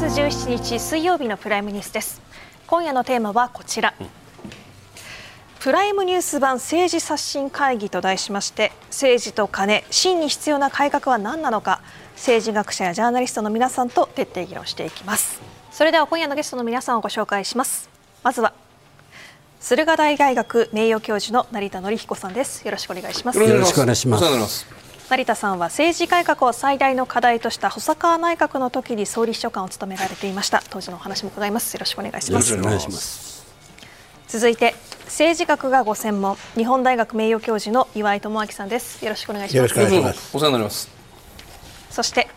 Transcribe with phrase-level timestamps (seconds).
[0.00, 2.22] 1月17日水曜日のプライムニュースです。
[2.66, 3.92] 今夜のテーマはこちら、
[5.58, 11.82] プライムニュース版政治刷新会議と題しまして政治と金真に必要な改革は何なのか
[12.14, 15.38] 政治学者やジャーナリストの皆さんと徹底議論していきます。
[15.70, 17.90] それでは今夜のゲストの皆さんをご紹介します。
[18.22, 18.54] まずは
[19.60, 22.64] 駿河台大学名誉教授の成田紀彦さんです。
[22.64, 23.38] よろしくお願いします。
[23.38, 24.80] よろしくお願いします
[25.10, 30.62] 成田さんは政治改革を最大の課題とした細川内閣の時に総理秘書官を務められていました。
[30.70, 31.74] 当時のお話も伺います。
[31.74, 32.52] よろしくお願いします。
[32.52, 33.44] よろしくお願いします。
[34.28, 39.04] 続いて政治学がご専門日本大学名誉教授の岩井智明さんです。
[39.04, 39.56] よろしくお願いします。
[39.56, 40.36] よろしくお願いします。
[40.36, 40.88] お世話になります。
[41.90, 42.28] そして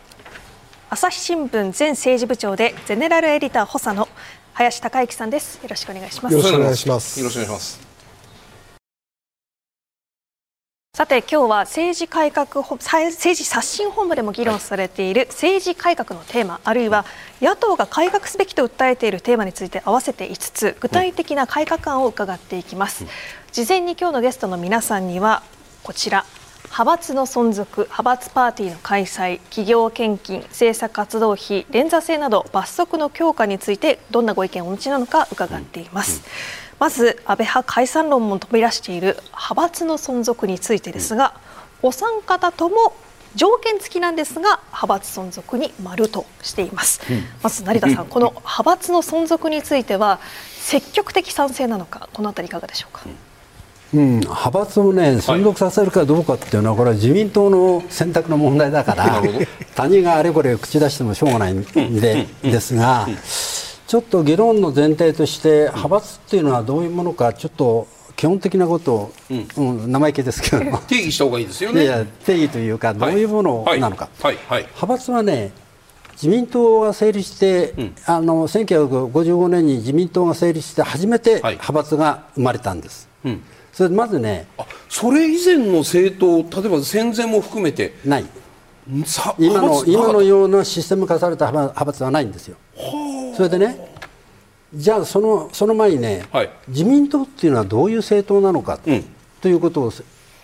[0.90, 4.10] 朝日新聞前政治部長でゼネラルエディター補佐の
[4.54, 5.62] 林孝之さんです。
[5.62, 6.36] よろしくお願いします。
[6.36, 7.20] よろしくお願いします。
[7.20, 7.93] よろしくお願いします
[10.96, 17.04] さて今日は政治改革政治刷新本部でも議論されている政治改革のテーマあるいは
[17.42, 23.08] 野党が改革すべきと訴えているテーマについて合わせて5つ具体的な改革案を伺っていきます。
[23.52, 25.42] 事前に今日のゲストの皆さんには
[25.82, 26.26] こちら
[26.66, 36.22] 派閥の存続派閥パーティーの開催企業献金政策活動費連座制など罰則の強化についてどんなご意見をお持ちなのか伺っています、
[36.58, 41.40] うんまず安倍派解散論も飛び出している派閥の存続についてですが、
[41.82, 42.94] お三方とも
[43.36, 50.20] 条件付きなんですが派閥存続に丸としています、うん、まず成田さん、この派閥の存続については
[50.58, 53.06] 積極的賛成なのかこのあたりいかがでしょうか、
[53.94, 59.22] うん、派閥をね存続させるかどうかっていうのはこれは自民党の選択の問題だから
[59.74, 63.08] 他人があれこれ口出してもしょうがないんでですが、
[63.94, 71.84] ちょっと議論の前提として派閥っていうのはどういうものかちょっと基本的なことを、うん、うん、生意気ですけど定義した方がいいですよね。
[71.84, 74.36] いや定義というかどういうものなのか、はい。
[74.36, 74.46] はい。
[74.48, 75.52] はい、派閥はね
[76.14, 84.48] 自民党が成立して、うん、あの1955年に自民党が成立して初めて派閥が生まれたんです、うん、それでまずね
[84.90, 88.26] それ以前の政党例えば戦前も含めてない。
[89.38, 92.58] 今の今のようなシステム化された派閥はないんですよ。
[93.36, 93.94] それでね
[94.74, 99.06] じゃあそのその前にね、はい、自民党っていうのはどういう政党なのか、うん、
[99.40, 99.94] ということを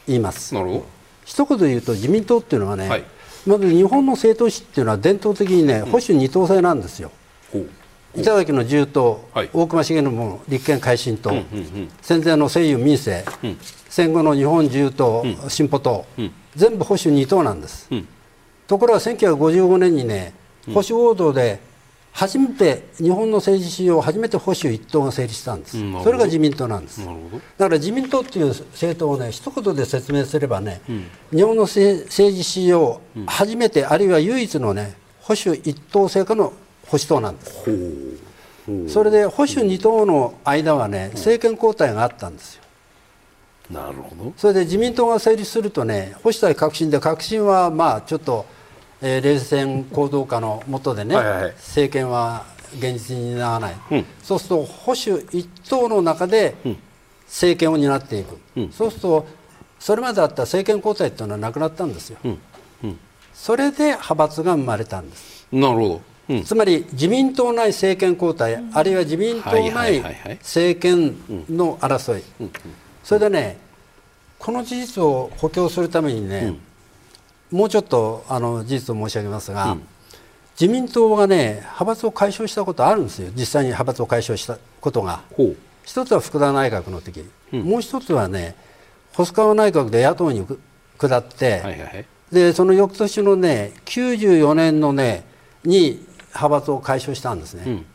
[0.05, 0.53] 言います。
[0.53, 0.85] なるほど。
[1.25, 3.03] 一言で言うと自民党っていうのはね、はい、
[3.45, 7.11] まず日本の政党史っていうのは伝統的にね、保守二党制なんですよ。
[8.15, 13.57] 板垣の自由党、はい、大隈重信も立憲改進党、うんうんうん、戦前の西友民政、うん、
[13.87, 17.87] 戦後の日本自由党、うん、進歩党、うん、全部保守二党なんです。
[18.67, 20.33] ところが1955年にね
[20.67, 21.59] 保守王道で
[22.11, 27.05] 初めて日本の政治史上初めて保守一党が成立したんです、うん、それが自民党なんです。
[27.05, 36.53] だから自民党っていう政党をね一言で説明すればね、うん、日本の政治史上初めて、あるいは唯一のね保守一党制下の
[36.87, 42.63] 保守党なんです、それで保守二党の間はね政権交代があったんですよ。
[43.71, 44.33] なるほど。
[44.35, 48.45] それで自民党が成立するとね保守対革新で革新はまあちょっと
[49.01, 52.45] えー、冷戦行動下の下でね、はいはいはい、政権は
[52.77, 56.55] 現実にならない、うん、そうすると保守一党の中で
[57.25, 59.27] 政権を担っていく、うん、そうすると
[59.79, 62.29] それまであった政権交代というのはなくなったんですよ、う
[62.87, 62.99] ん、
[63.33, 65.47] それで派閥が生まれたんです。
[65.51, 69.99] なるほど、つまり自民党内政権交代、あるいは自民党内
[70.41, 71.15] 政権
[71.49, 72.23] の争い、
[73.03, 73.57] それでね
[74.37, 76.53] この事実を補強するためにね、
[77.51, 79.81] もうちょっとあの事実を申し上げますが、うん、
[80.59, 83.31] 自民党がね派閥を解消したことあるんですよ。
[83.35, 85.21] 実際に派閥を解消したことが。
[85.83, 88.55] 一つは福田内閣の時、うん、もう一つはね
[89.13, 90.45] 細川内閣で野党に
[90.99, 95.25] 下って、はいはい、でその翌年のね94年のね
[95.63, 97.85] に派閥を解消したんですね、うん、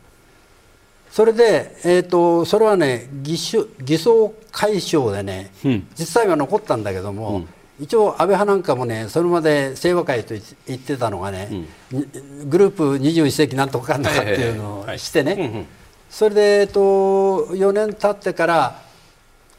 [1.11, 3.37] それで、えーと、それはね偽
[3.85, 5.53] 偽装解消でね、
[5.97, 7.45] 実際は残ったんだけども、
[7.81, 10.35] 一応、安倍派なんかもね、それまで清和会と
[10.67, 11.49] 言ってたのがね、
[11.93, 11.97] う
[12.45, 15.67] ん、グループ21世紀なんとかかんとかっていうのをしてね、
[16.09, 18.81] それで、えっと、4年経ってから、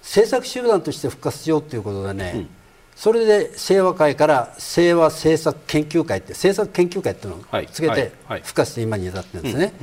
[0.01, 2.49] 政策集団として復活しようということでね、うん、
[2.95, 8.13] それで清和会から清和政策研究会って、政策研究会っていうのをつけて
[8.43, 9.73] 復活して今に至ってるんですね。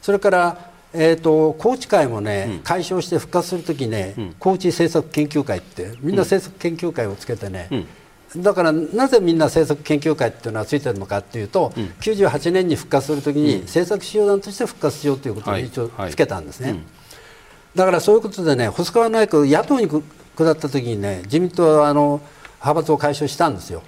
[0.00, 7.68] それからえーと、高知会もね、うん、解消して復活するときね、うん、高知政策研究会ってみんな政策研究会をつけてね、
[8.34, 16.76] うん、だからなぜみんな政策研究会っていうのはついてるのかっていうと、うん、98年に復活するときに政策集団として復活しようということを一応つけたんですね、はい。
[16.78, 16.86] はい、
[17.76, 22.20] だからそういうことでね細川内閣野党に下ったときにね自民党はあの
[22.60, 23.82] 派閥を解消したんですよ、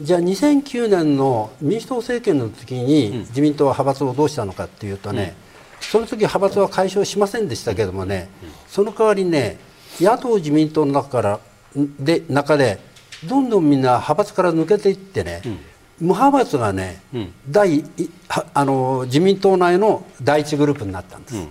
[0.00, 5.34] じゃあ2009年の民主党政権の時に自民党は派閥をどうしたのかっていうとね、
[5.80, 8.28] その時派閥は解消しませんでしたけどもね、
[8.68, 9.58] その代わりね
[10.00, 11.40] 野党自民党の中から
[11.74, 12.80] で中で
[13.24, 15.42] どんどんみんな派閥から抜けていってね、
[15.98, 17.00] 無派閥がね、
[17.48, 17.84] 第
[18.52, 21.48] あの自民党内の第一グループになったんです。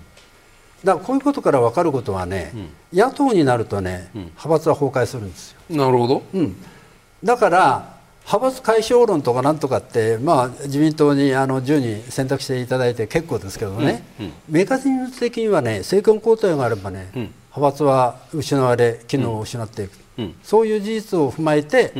[0.83, 2.53] だからこういうことから分かることはね、
[2.93, 5.59] 野党になるとね、派閥は崩壊するんですよ。
[5.69, 6.55] なるほど、うん、
[7.23, 7.94] だから
[8.25, 17.21] 派閥解消論とかなんとかって、まあ、自民党にあの自由に選択していただいて結構ですけどね、うんうん、メカニズム的にはね政権交代があればね、うん、
[17.55, 21.93] 派閥は失われ機能を失っていく、うん、そういう事実を踏まえて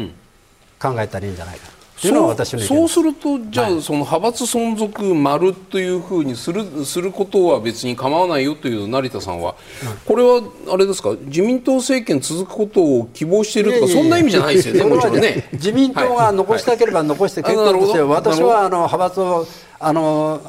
[0.81, 9.56] 考えたらいいんじゃないかというのは私のそうするとじゃあ、はい、その派閥存続丸というふうにするすることは別に構わないよという成田さんは、
[10.06, 10.42] これは
[10.74, 11.12] あれですか？
[11.21, 15.47] 自民党政権続くことを希望しているとかそんな意味じゃないですよねもちろんね。
[15.53, 19.47] 自民党が残したければ残して結構ですよ、はい、私はあの派閥を
[19.80, 20.42] あの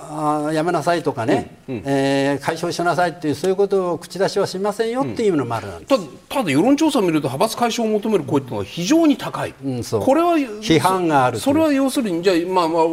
[0.49, 12.87] あやめなさいとかね、うんうん、えー、解消しなさいっていうそういうことを口出しはしませんよっていうのもあるなんです、うん、ただ世論調査を見ると派閥解消を求める声っていうのは非常に高い、うん、これは批判があるそれは要するにじゃあ、まあ、まあ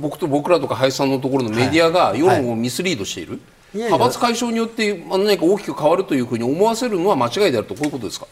[0.00, 8.26] 僕と僕らとか林さんのところのメディアが世論をミスリードしている、はいはい派閥解消によって何か大きく変わるというふうに思わせるのは間違いであるとこういうことですか？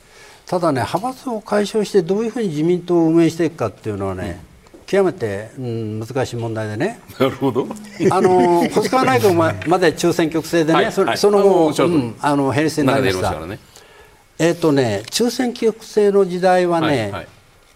[0.47, 4.41] ただね派閥を解消してどういうふうに自民党を運営していくかっていうのはね、
[4.89, 7.69] 極めて、うん、難しい問題でね、なるほど。
[8.11, 9.35] あの 細川内閣
[9.69, 13.47] まで中選挙区制でね、はい、そその後、うん、あの編成になりました。
[13.47, 13.59] ね、
[14.39, 17.27] えっ、ー、とね、中選挙区制の時代はね、はいはい、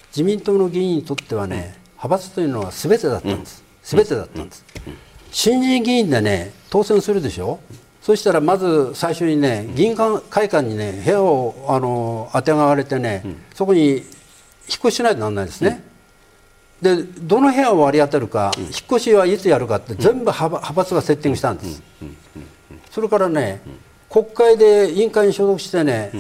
[0.09, 4.65] 自民党の議員にとってはね、派閥というのはすべてだったんです、す、べ、てだったんです。
[5.31, 7.61] 新人議員でね、当選するでしょ？
[8.01, 13.23] そしたらまず最初にね、議員会館にね、部屋をあの当てがわれてね、
[13.55, 14.03] そこに引っ
[14.79, 15.92] 越ししないとならないですね。
[16.83, 21.81] でどの部屋を割り当てるか、引っ越しはいつやるかって全部派閥がセッティングしたんです、
[22.91, 23.63] それからね、
[24.11, 26.11] 国会で委員会に所属してね、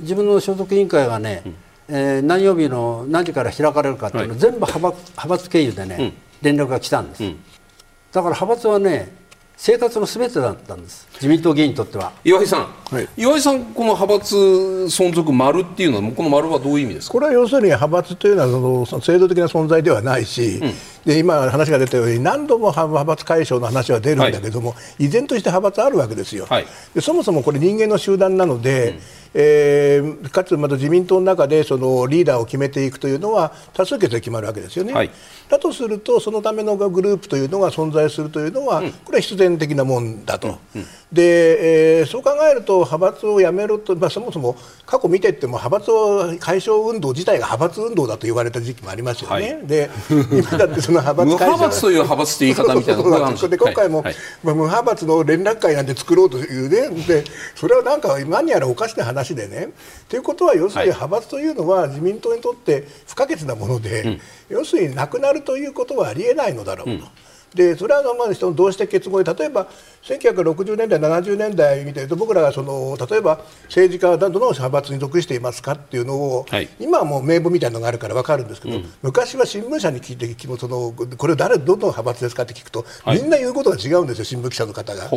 [0.00, 1.42] 自分の所属委員会がね、
[1.88, 9.12] えー、何曜日の何時から開かれるかっていうの、全部派閥派閥経由でね、連絡が来たんです、だから派閥はね
[9.56, 11.08] 生活のすべてだったんです。
[11.14, 12.12] 自民党議員にとっては。
[12.24, 17.14] 岩井さん、はい、岩井さんこの派閥存続丸っていうのはこの丸はどういう意味ですか？
[17.14, 20.72] これは要するに派閥というのはその制度的な存在ではないし、うん、
[21.06, 28.98] で今話が出たように何度も派閥解消の話は出るんだけども、はい、依然として派閥あるわけですよ、はい、でそもそもこれ人間の集団なので、うん
[29.38, 34.94] えー、かつまた自民党の中でそのリーダーを決めていくというのは多数決で決まるわけですよね。
[34.94, 35.10] はい、
[35.50, 40.58] だとするとそのためのグループというのが存在するというのは、うん、これは必然的なもんだと。
[40.74, 40.80] うん。
[40.80, 40.86] うん。
[41.12, 44.56] で、えー、そう考えると派閥をやめろと、まあ、そもそも
[44.86, 49.54] 過去見ていっても派閥を解消運動自体が派閥運動だと言われた時期もありますよね。
[49.54, 49.90] はい、で
[50.32, 51.56] 今だってその派閥解消。
[51.56, 57.04] 派閥という派閥という言い方みたいなそで今回も、はいはい、まあ、無派閥の連絡会なんて作ろうというね。
[57.06, 57.24] で
[57.54, 59.68] それはなんか何やらおかしな話でね。
[60.08, 67.06] ということは要するに派閥というのは自民党にとって不可欠なもので、うん、要するになくなるということはありえないのだろうと。
[67.50, 69.66] うんでそれはまあ人の同志的結合で例えば
[70.02, 80.26] 1960年代70年代見てると僕らがその例えば政治家はどの派閥に属していますかっていうのを、はい、今はもう名簿みたいなのがあるから分かるんですけど、うん、昔は新聞社に聞いて
[80.58, 85.08] そのこれ誰どの派閥ですかって聞くと、はい、みんな言うことが違うんですよ新聞記者の方が。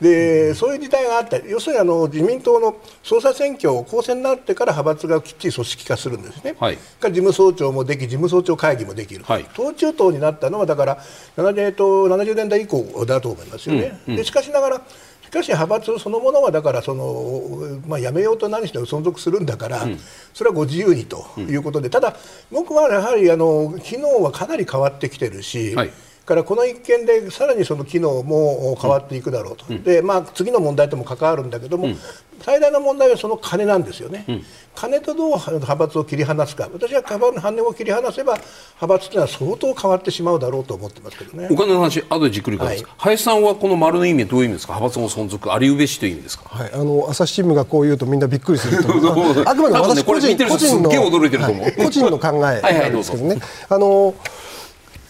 [0.00, 1.38] でそういう時代があった。
[1.38, 6.54] 要するにあの自民党の総裁選挙公選になってから派閥がきっちり組織化するんですね。
[6.58, 10.98] はい、事務総長もでき事務総長会議もできる、はい、党中党になったのはだから
[11.36, 14.00] 70えーと、70年代以降だと思いますよね。
[14.06, 14.82] うんうん、でしかしながら
[15.22, 19.98] しかし派閥そのものはだからその、まあ、やめようと何しても存続するんだから、うん、
[20.34, 22.16] それはご自由にということで、ただ
[22.50, 25.90] 僕はやはりあの機能はかなり変わってきてるし、はい
[26.24, 31.96] からこの一件でさらにその機能も変わっていくだろうと、うん、でまあ、次の問題とも関わるんだけども、うん、
[32.40, 38.34] 最大の問題はその金なんですよね、うん、金とどう派閥を切り離すか、私は羽を切り離せば、
[38.80, 41.48] 派閥というのは相当変わってしまうだろうと思ってますけどね。
[41.50, 48.90] お金の話、後でじっくり伺います、はい、林さんはこの丸の意味はどういう意味ですか、派閥の存続、ありうべしという意味ですか、はい、あの朝日新聞がこう言うと、みんなびっくりすると
[49.48, 53.40] あくまで私個人,、個人の個人の考えなんですけどね。
[53.68, 54.14] あの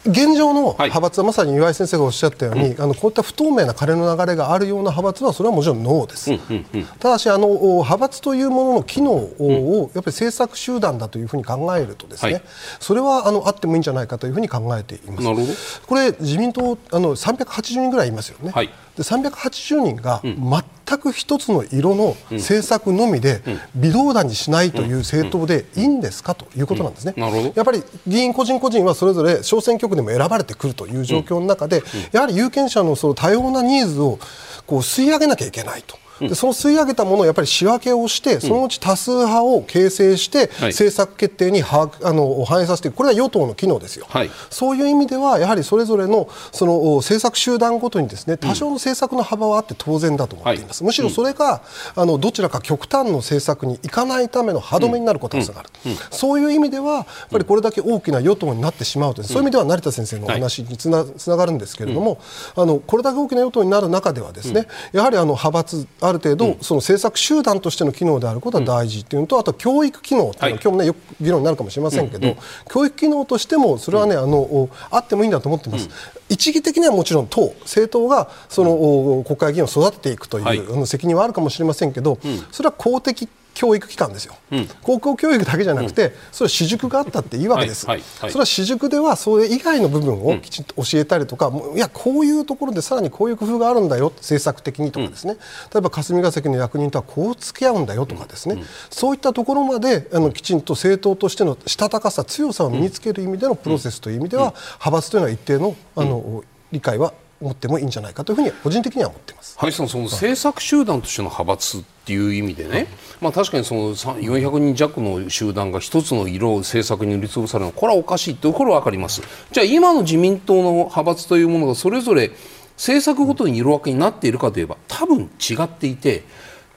[0.04, 12.42] 現状の派閥はまさに岩井先生がおっしゃったように、うん、あのこういった不透明な金の流れがあるような派閥はそれはもちろんノーです、うんうんうん、ただしあの派閥というものの機能をやっぱり政策集団だというふうに考えるとですね、はい、
[12.80, 15.80] それはあのあってもいいんじゃないかというふうに考えています。
[15.86, 23.42] これ自民党あの380人ぐらいいますよね、はい、で380人が全く一つの色の政策のみで
[23.74, 27.14] 微動だにしないという政党でいいんですかということなんですね。
[27.54, 31.82] やっぱり議員個人個人はそれぞれ小選挙区でも選ばれてくるという状況の中で、
[32.12, 34.18] やはり有権者のその多様なニーズを
[34.66, 36.01] こう吸い上げなきゃいけないと。
[36.20, 51.62] でその吸い上げたものをやっぱり仕分けをしてそのうち多数派を形成して、政策決定にあの反映させていくこれは与党の機能ですよ、はい、そういう意味ではやはりそれぞれのその政策集団ごとにですね多少の政策の幅はあって当然だと思っています、むしろそれが、
[51.96, 55.68] あのどちらか極端の政策にいかないための歯止めになることがある、
[56.10, 62.20] そういう意味ではやっぱりこれだけ大きな与党になってしまうと、そういう意味では成田先生のお話につな,、つながるんですけれども、
[62.56, 72.36] あのこれだけ大きな与党になる中ではですね、やはりあの派閥ある程度その政策集団としての機能であることは大事というのと、あと教育機能というのは、今日もねよく議論になるかもしれませんけど、
[72.68, 75.88] 教育機能としてもそれはね、あのあってもいいんだと思ってます。
[76.28, 80.42] 一義的にはもちろん党政党がその国会議員を育てていくとい
[80.82, 82.18] う、責任はあるかもしれませんけど、
[82.50, 95.36] それは公的教育機関ですよ、うん、高校教育だけじゃなくて、うん、それは私塾があったっていいわけです、はいはいはい、それは私塾ではそれ以外の部分をきちんと教えたりとか、うん、いやこういうところでさらにこういう工夫があるんだよ政策的にとかですね、
[95.72, 109.56] 例えば霞が関の役人とはこう付き合うんだよとかですね、そういったところまであのきちんと政党としてのしたたかさ強さを身につける意味でのプロセスという意味では、派閥というのは一定のあの、理解は持ってもいいんじゃないかというふうに個人的には思ってます。
[109.58, 112.86] 林さん、その政策集団としての派閥っていう意味でね、
[113.20, 119.22] まあ、確かにその400人弱の集団が一つの色を政策に塗りつぶされるのはこれはおかしいというところは分かります。
[119.50, 122.30] じゃあ今の自民党の派閥というものがそれぞれ
[122.76, 126.24] 政策ごとに色分けになっているかといえば多分違っていて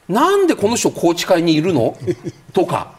[0.08, 1.98] なんでこの人宏池会にいるの？
[2.54, 2.95] とか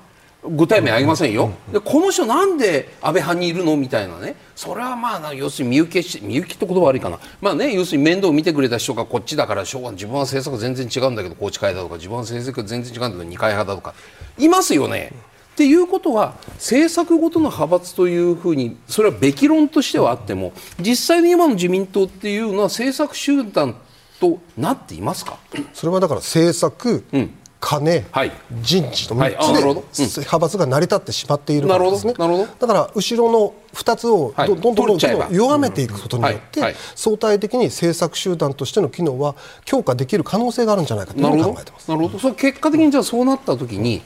[0.48, 4.36] 具体名ありませんよ、でこの人なんで安倍派にいるのみたいなね。
[4.54, 7.18] それはまあ要するに身請けし身請けって言葉悪いかな。
[7.40, 13.94] まあね要するに面倒を見てくれた人がこっちだからしょうが自分は政策全然違うんだけど宏池会だとか自分は政策全然違うんだけど二階派だとか。
[14.38, 15.12] いますよね。
[15.54, 23.74] っていうことは政策ごとの派閥というふうにそれはべき論としてはあっても実際に今の自民党っていうのは政策集団
[24.20, 25.38] となっていますか？
[25.72, 27.30] それはだから政策、うん
[27.66, 28.30] 金、はい、
[28.62, 41.90] 人事と3つで派閥が成り立ってしまっているからですね、だから後ろの2つをどんどんどんどん弱めていくことによって、相対的に政策集団としての機能は強化できる可能性があるんじゃないかというふうに考えてます。
[41.90, 42.18] なるほど。
[42.20, 44.00] そ結果的にじゃあそうなった時に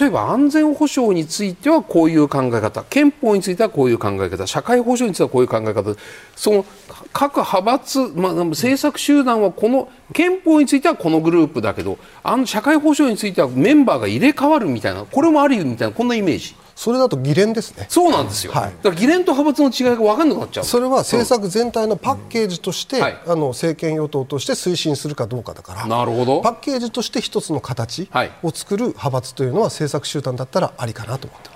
[0.00, 2.82] 例えば安全保障についてはこういう考え方。
[2.90, 4.44] 憲法についてはこういう考え方。
[4.46, 5.94] 社会保障についてはこういう考え方。
[6.34, 6.64] その
[7.12, 16.54] 各派閥、まあ、政策集団はこの憲法についてはこのグループだけどあの社会保障についてはメンバーが入れ替わるみたいなこれもあるみたいなこんなイメージ。
[16.76, 17.86] それだと議連ですね。
[17.88, 18.52] そうなんですよ。
[18.52, 20.64] はい、だから議連と派閥の違いが分かんなくなっちゃう。
[20.64, 25.86] それは政策全体のパッケージとして、うんはい、あの政権与党として推進するかどうかだから。
[25.86, 26.42] なるほど。
[26.42, 28.10] パッケージとして一つの形
[28.42, 31.55] を作る派閥というのは政策集団だったらありかなと思ってま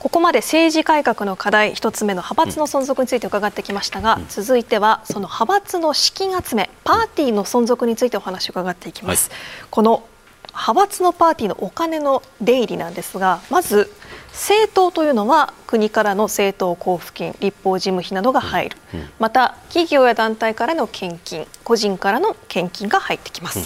[0.00, 9.38] ここまで政治改革の課題一つ目の派閥の存続について伺ってきましたが、うん、続いてはその派閥の資金集めパーティーの存続についてお話を伺っていきます、はい、
[9.70, 10.02] この
[10.48, 13.92] 派閥のパーティーのお金の出入りなんですがまず
[14.28, 19.00] 政党というのは国からの政党交付金立法事務費などが入る、うん。
[19.00, 23.64] うん、また企業や団体からの献金個人からの献金が入ってきます、うん、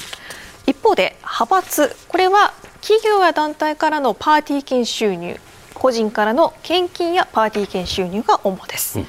[0.67, 5.39] 一方で派閥これは企業や団体からのパーティー券収入
[5.85, 9.01] 個人からの献金やパーティー券収入が主です、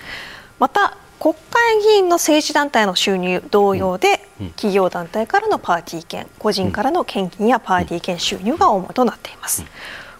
[0.59, 4.27] また国会議員の政治団体の収入同様で、
[4.57, 9.63] 企業団体からのパーティー券個人からの献金やパーティー券収入が主となっています、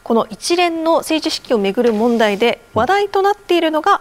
[0.01, 3.99] この一連の政治資金をめぐる問題で話題となっているのが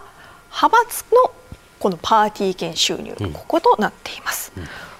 [0.49, 1.33] 派閥の
[1.77, 4.53] このパーティー券収入、こことなっています、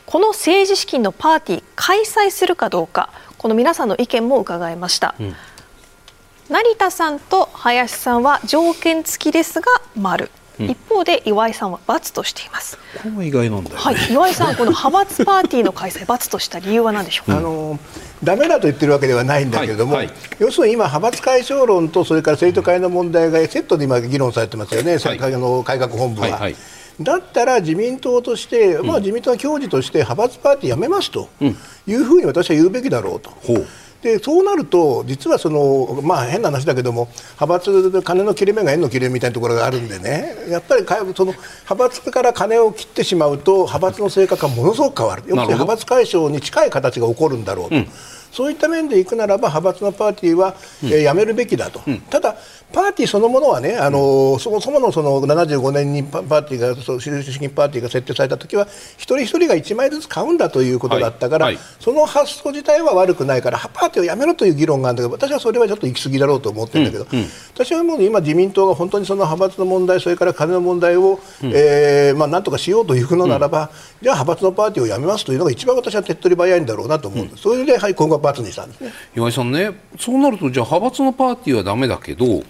[0.05, 5.15] この政治資金のパーティー開催するかどうかこの皆さんの意見も伺いました、
[6.48, 10.30] 成田さんと林さんは条件付きですが丸。
[10.60, 12.78] 一方で岩井さんは罰としています。
[12.78, 17.38] これも意外なんだよ、ね、はい、岩井さんこの派閥パーティーの開催罰とした理由は何でしょうか？
[17.38, 17.78] あの
[18.24, 20.06] ダメだと言ってるわけではないんだけれども、はい。
[20.06, 26.28] はい、要するに今派閥解消論とそれから生徒会の問題がセットで今議論されてますよね、はい、の改革本部は。
[26.28, 26.56] はいはい。
[27.02, 31.28] だったら自民党として、まあ、自民党の教授として派閥パーティーやめますと
[31.86, 33.32] いうふうに私は言うべきだろうと。
[33.50, 33.60] う。
[33.60, 33.68] ん
[34.02, 37.08] でそうなると、実はその、まあ、変な話だけども、
[37.40, 47.75] 派閥で金の切れ目が縁の切れ目みたいなところがあるんでね、やっぱりその派閥から金を切ってしまうと、派閥の性格がものすごく変わる、要するに派閥解消に近い形が起こるんだろうと。
[47.75, 47.88] うん
[48.32, 52.36] そういった面でいくならば派閥のパーティーは、うん、えー、やめるべきだと、うん、ただ、
[52.74, 58.67] パーティーそのものはね、あの、うん、そもそものその75年にパーティーが、そう主主パーティーが設定されたときは、
[58.98, 67.08] 一人一人が1枚ずつ買うんだということだったから、はいはい、その発想自体は悪くないから、パーティーをやめろという議論があるんだけど、私はそれはちょっと行き過ぎだろうと思ってるんだけど、
[67.53, 73.70] 私はもう今、自民党が本当にその派閥の問題、それから金の問題を、うん、えー、まあ、なんとかしようというのならば、
[74.01, 78.82] じゃあ派閥のパーティーをやめますというのが一番私は手っ取り早いんだろうなと思うんです、それで、はい、今後は罰にしたんです。
[78.82, 82.44] ね岩井さんね、そうなると、じゃあ派閥のパーティーはだめだけど、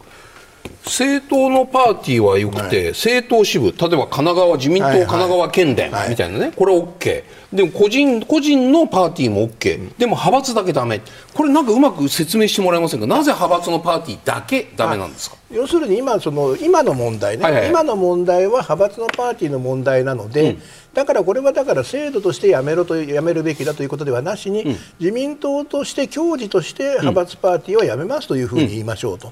[0.83, 7.23] 政党のパーティーはよくて、はい、政党支部、例えば神奈川自民党神奈川県連みたいなね、はいはい、これ OK。
[7.53, 11.01] でも個人個人のパーティーも OK、うん、でも派閥だけだめ、
[11.33, 15.37] これなんかうまく説明してもらえませんか、なぜ派閥のパーティーだけだめなんですか？
[15.51, 20.61] 要するに今その、今の問題ね、はいはい、今の問題は派閥のパーティーの問題なので、うん
[20.95, 29.29] だからこれはだから制度としてやめろとやめるべきだということではなしに、うん、自民党として矜持として派閥パーティーはやめますというふうに言いましょうと。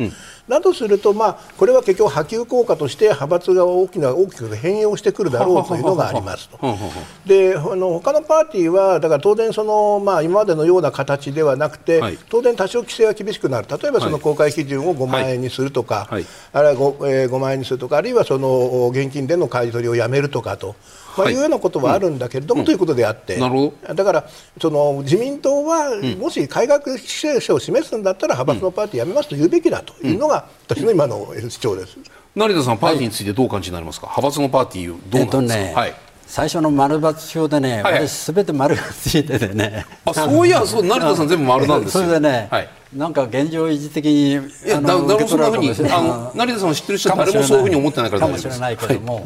[0.50, 6.60] だとすると、まあ、これは結局波及効果として派閥が大きな大きく変容してくるだろうというのがありますと。
[7.25, 13.67] であの他のパーティーはだから当然その、まあ、今までのような形ではなくて、はい、当然多少規制は厳しくなる。
[13.70, 20.75] 例えばその公開基準を5万円にするとか、はい、あるいは 5,、えー、5万円にするとかあるいはその現金での買い取りをやめるとかと。
[21.17, 24.25] まあ、いうようなことはあるんだけれども、ということであって、だから
[24.62, 31.98] その自民党は、もし改革姿勢を示すんだったら、派閥のパーティーやめますと言うべきだというのが、私の今の主張です。
[32.36, 35.88] 成田さん、パーティーについてどう感じになりますか、派閥のパーティー、どうなんですか、
[36.25, 37.93] 最初の丸×表でね、はい。
[37.93, 42.05] はい、私、すべて丸がついててね、あそういや、そう成田さん、全部丸なんですよ。
[42.05, 44.36] それでね、はい、なんか現状維持的に、い
[44.67, 49.24] や、誰もそんなふうに、成田さんを知ってる人は誰もそういうふうに思ってないからかもしれないけども、はい、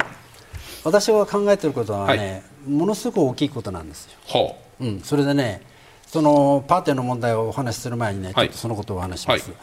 [0.83, 4.11] 私が考えていることはね、ものすごく大きいことなんですよ。
[4.27, 5.61] はあ、うん、それでね
[6.05, 9.49] そのパーティーの問題をお話しする前にね、ちょっとそのことをお話します。
[9.51, 9.59] はい、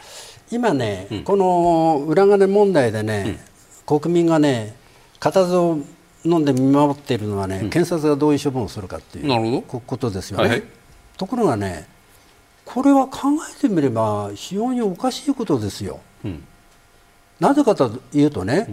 [0.51, 3.39] 今ね、うん、この裏金問題でね、
[3.89, 4.77] うん、国民がね
[5.21, 5.79] 固唾を
[6.25, 10.43] 飲んで見守っているのはね、うん、検察がどういう処分をするかっていうことですよね。
[10.45, 10.63] はいはい、
[11.17, 11.87] ところがね
[12.65, 16.01] これは考えてみれば非常におかしいことですよ。
[17.41, 18.69] なぜかというとね、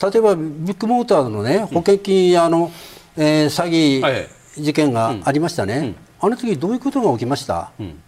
[0.00, 2.70] 例えばビッグモーターのね保険金、あの
[3.16, 8.00] えー、詐欺事件がありましたね、はいうん、あの時どういうことが起きました、うん、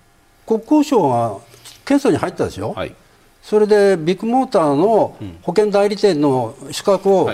[0.46, 1.38] 国交省が
[1.84, 2.94] 検査に入ったでしょ、はい、
[3.42, 7.30] それでビッグモーターの保険代理店の資格を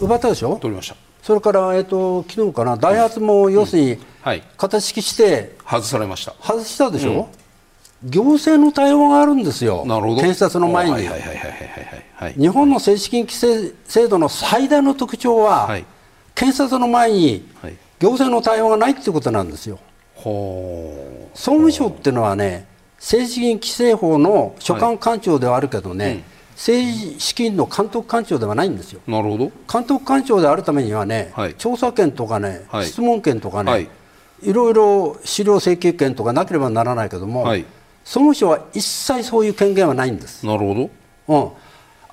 [0.00, 0.96] 奪ったでしょ、取りました。
[1.22, 3.98] それから、えーと、昨日かな、ダイハツも要するに、
[4.56, 6.34] 型式して外されました。
[6.40, 7.26] 外したでしょ、うん、
[8.04, 11.08] 行政の対応があるんですよ、検察の前に。
[12.36, 15.84] 日本の政治金規正制度の最大の特徴は、はい。
[16.34, 17.46] 検察の前に
[18.00, 19.78] 行政の対応がないっていうことなんですよ。
[20.16, 26.14] 総務省っていうのはね政治金規正法の所管官庁ではあるけどね、はい。
[26.14, 29.00] うん、政治資金の監督官庁ではないんですよ。
[29.06, 29.50] なるほど。
[29.70, 33.88] 監督官庁であるためにはね、はい、調査権とかね、はい、質問権とかね、
[34.42, 37.46] い、ろいろ資料請求権とかなければならないけども、
[38.04, 40.44] 総務省は一切そういう権限はないんです。
[40.46, 40.90] なるほど、
[41.28, 41.50] うん。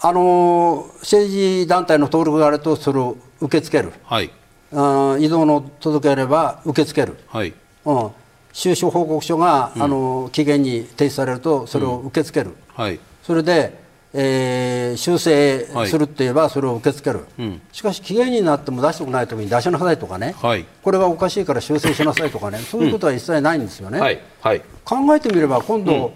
[0.02, 4.32] あの政治団体の登録があるとそれを受け付ける、はい、
[4.74, 7.54] あ移動の届けあれば受け付ける、はい。
[7.86, 8.12] うん、
[8.54, 13.79] 収支報告書が、うん、あの期限に提出されるとそれを受け付ける、うん、はい、それで、
[14.12, 22.58] えー、修正するって言えばそれを受け付ける、はい、しかし期限になっても出してこないときに出しなさいとかね、はい、これがおかしいから修正しなさいとかね。
[22.58, 24.20] そういうことは一切ないんですよね、はい。
[24.42, 26.12] はい、考えてみれば今度、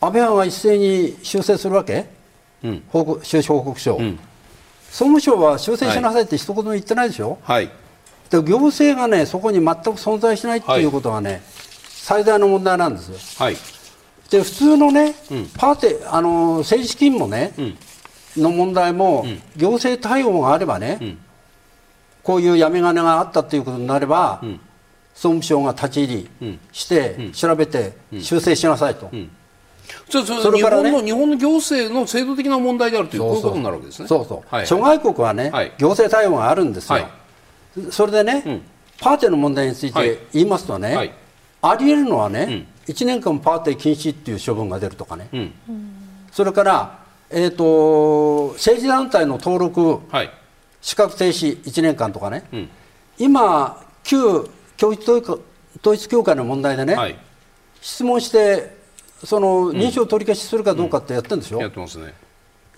[0.00, 2.06] 安倍派が一斉に修正するわけ、
[2.62, 4.18] うん、報告収支報告書、うん。
[4.88, 7.70] 総務省は修正しなさいって一言も言ってないでしょ、はい、
[8.28, 11.40] で行政がねそこに全く存在しないっていうことがね、はい、
[11.88, 13.10] 最大の問題なんです。
[13.42, 13.48] よ。
[14.22, 21.16] はい、で普通のね、うん、パーテあの政治資金もね、うん、の問題も、うん、行政対応があればね、
[22.22, 24.40] こういう闇金があったということになれば、
[25.14, 29.10] 総務省が立ち入りして、調べて修正しなさいと。
[30.08, 34.08] そそれからね、日本の日本の行政の制度的な問題であるということになるわけですね。
[34.08, 36.94] そうそう、はい、諸外国はね、はい、行政対応があるんですよ。
[36.94, 37.08] はい、
[37.90, 38.62] それでね、うん、
[39.00, 41.14] パーティーの問題について言いますとね、
[41.62, 45.52] ありえるのはね、うん、1年間パーティー禁止っていう処分が出るとかね、うん、
[46.32, 46.98] それから、
[47.30, 50.00] えーと、政治団体の登録、
[50.80, 52.44] 資格停止1年間とかね、
[53.16, 55.42] 今、旧教育
[55.80, 57.16] 統一教会の問題でね、
[57.80, 58.76] 質問して
[59.24, 62.12] その認証を取り消しするかどうかってやってるんでしょ、うん、やってますね。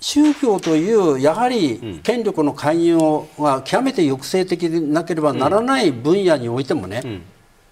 [0.01, 2.99] 宗教というやはり権力の介入
[3.38, 7.23] が極めて抑制的でなければならない分野においてもね、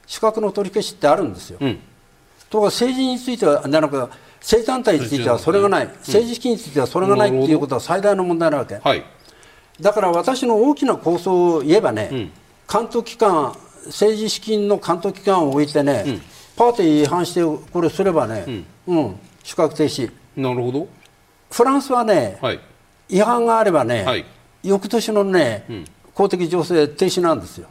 [0.06, 1.58] 資格の取り消しってあるんですよ。
[1.58, 1.76] とこ
[2.58, 4.10] ろが政治についてはなく
[4.40, 9.04] 政治団体についてはそれがない、政治資金についてはそれがないっていうことは最大の問題なわけ、はい、
[9.80, 12.18] だから私の大きな構想を言えばね、うん、
[12.70, 16.22] 監督機関政治資金の監督機関を置いてね、うん、
[16.56, 18.44] パーティー違反してこれすればね、
[18.86, 20.10] うん、うん、資格停止。
[20.36, 20.88] なるほど。
[21.50, 22.60] フランスはね、はい、
[23.08, 24.24] 違反があればね、はい、
[24.62, 25.64] 翌年のね、
[26.14, 27.68] 公的情勢停止なんですよ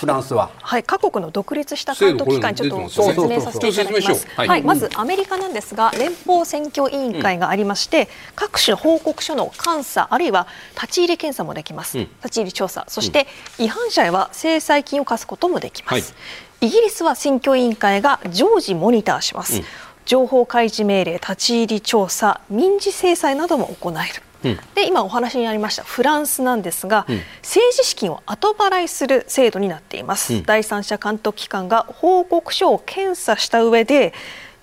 [0.00, 4.26] フランスは、はい、各国の独立した監督機関ちょっと説明させていただきます。
[4.36, 12.84] はい、はい、まずアメリカなんですが連邦選挙委員会がありまして、うん、各種の報告書の監査あるいは立ち入り検査もできます、うん、立ち入り調査。
[12.88, 13.26] そして
[13.58, 16.14] 違反者へは制裁金を課すこともできます、
[16.60, 19.64] はい、イギリスは選挙委員会が常時モニターします、うん、
[20.04, 34.12] 情報開示命令立ち入り調査民事制裁なども行えるで今お話にありましたフランスなんですが、うん、政治資金を後払いする制度になっています、うん、第三者監督機関が報告書を検査した上で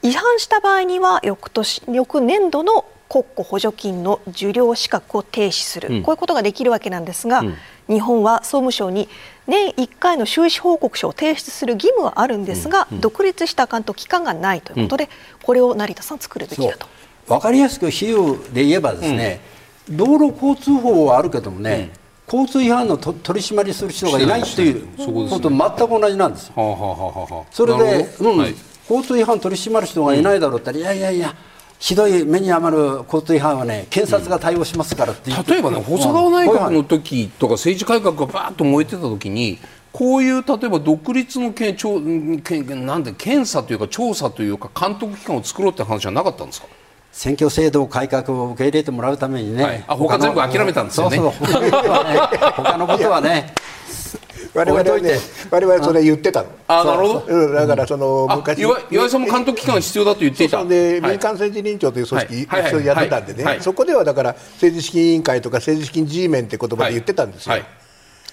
[0.01, 7.43] 違反した場合には翌年翌年度の国庫補助金の受領資格を停止する、うん、こういうことができるわけなんですが、
[7.87, 9.07] 日本は総務省に
[9.45, 15.09] 年1回の収支報告書を提出する義務はあるんですが、独立した監督機関がないということで、
[15.43, 16.87] これを成田さん作るべきだと。
[17.27, 19.39] 分かりやすく費用で言えばですね、
[19.89, 21.91] 道路交通法はあるけどもね、
[22.31, 27.45] うん、交通違反のと取り締まりする人がいないっていうことと全く同じなんですよ。
[27.51, 28.37] それで、うん。
[28.37, 28.55] はい、
[28.89, 31.35] 交通違反取り締まる人がいないだろうっていやいやいや
[31.79, 39.59] ひどい目に余る交通違反はね検察が対応しますからって例えばね細川内閣の時とか政治改革がバーッと燃えてた時に
[39.91, 41.99] こういう例えば独立のけ調
[42.43, 46.67] けなんで検査というか調査というか監督機関を作ろうって話はなかったんですか？
[47.13, 51.17] 選挙制度改革を受け入れてもらうためにね、はい、あ他全部諦めたんですよね。
[51.17, 53.53] そうそう 他のことはね。
[54.55, 55.17] 我々はね、
[55.49, 56.49] 我々それ言ってたの。
[56.67, 57.25] あ、なるほど。
[57.27, 60.63] うん、だからその昔岩井さんも監督機関必要だと言っていた。
[60.63, 67.55] で民間政治委員長という組織一緒にやってたんでね、そこではだから政治資金委員会とか政治資金 G メンって言葉で言ってたんですよ。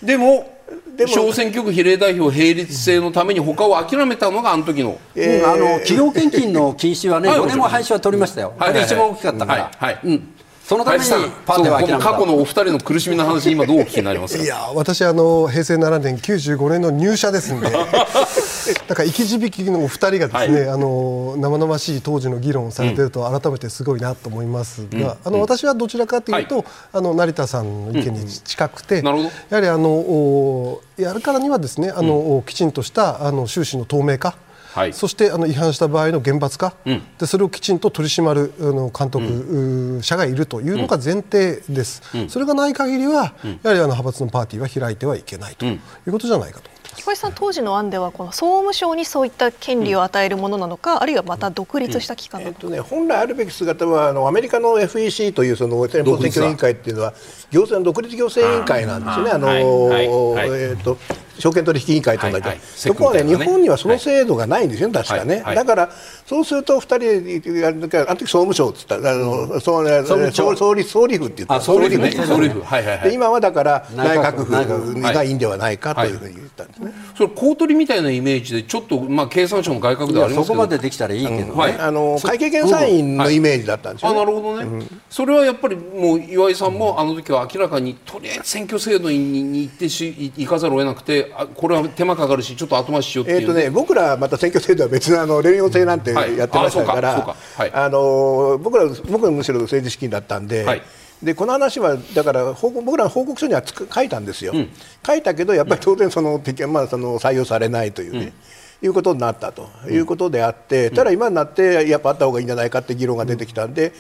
[0.03, 0.60] でも
[1.07, 9.71] 小選挙区比例代表並立制のために他を諦めたのがあの時の、えー、あの企業献金の禁止はね、5年も廃止は取りましたよ、はい、あれ一番大きかったから。
[9.77, 10.01] はい、はい。
[10.05, 10.35] うん
[10.71, 11.05] そのために
[11.45, 14.45] パーティーは過去のお二人の苦しみの話今どうお聞きになりますか？
[14.45, 17.67] いや私あの平成7年95年の入社ですんで。
[18.87, 34.37] だから生き字引のお二人がですね、はい、あの生々しい当時の議論をされていると改めてすごいなと思いますが、うん、あの私はどちらかというと、はい、あの成田さんの意見に近くて、うん、やはりあのやるからにはですねあの、うん、きちんとしたあの収支の透明化
[34.73, 46.71] はい、そしてあの違反した場合の厳罰化、うん、でそれをきちんと取り締まるあの監督、うん、者がいるというのが前提です、うん、それがない限りは、やはりあの派閥のパーティーは開いてはいけないということじゃないかと。
[46.97, 57.15] 彦さん当時の案ではこの総務省にそういった権利を与えるものなのか、うん、あるいはまた独立した機関なのか、うんえっとね、本来あるべき姿はあのアメリカの FEC というその連邦選挙委員会っていうのは
[57.51, 59.31] 行政の独立行政委員会なんですよね。
[59.31, 59.59] あの、は
[60.03, 60.51] い。
[60.51, 60.99] はい、えっ、と
[61.41, 65.91] 証券取引委員会と同じ、はいはい、ところがね、日本にはその制度がないんですよ、確かね、だから
[66.27, 76.93] そうすると2人で、あの時総務省って言ったら、あの総総理総理府って言った総理府、ね、総理府、はいはいはい、今はだから内閣府がいいんではないかというふうに言ったんですね。
[77.17, 100.65] それ公取みたいなイメージでちょっとまあ経産省の外角でありますそこまでできたらいいけど、ね、はい、あの会計検査院のイメージだったんですよ、ね、あなるほどね、うん、それはやっぱりもう岩井さんもあの時は明らかにとりあえず選挙制度に行ってし行かざるを得なくてあこれは手間かかるしちょっと後回ししようっていう、えーとね、僕らまた選挙制度は別のあの連用制なんてやってましたから、はい、あの僕ら僕はむしろ政治資金だったんで。
[100.65, 100.83] はい。
[101.23, 104.71] でこの話はだから僕らの報告書には書いたんですよ、うん、
[105.07, 108.33] 書いたけどやっぱり当然その、うん、まあ、その採用されないというね、
[108.81, 109.69] うん、いうことになったと。
[109.91, 113.93] いうことであって、ただ今になってやっぱあった方がいいんじゃないかって議論が出てきたんで、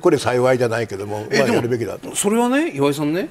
[0.00, 2.16] これ幸いじゃないけども、まあ、やるべきだと。
[2.16, 3.28] それはね岩井さんね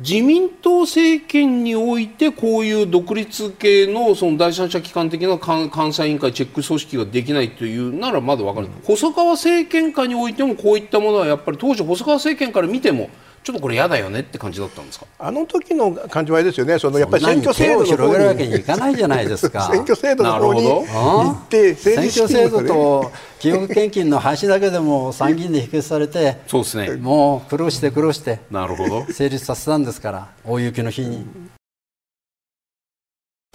[0.00, 13.10] 自民党政権においてこういう独立系のその第三者機関的な監査委員会チェック組織ができないというならまだ分かる、うん、細川政権下においてもこういったものはやっぱり当時細川政権から見ても
[13.42, 15.06] ちょっとこれ嫌だよねって感じだったんですか？
[15.18, 19.68] あの時の感じはですよね、そのやっぱり選挙制度の方にわけにいかないじゃないですか。
[19.72, 29.12] 選挙制度の方に行って、選挙制度と企業献金の廃止だけでも参議院で否決されて、そうですね、もう苦労して苦労して、なるほど。
[29.12, 31.26] 成立させたんですから、大雪の日に。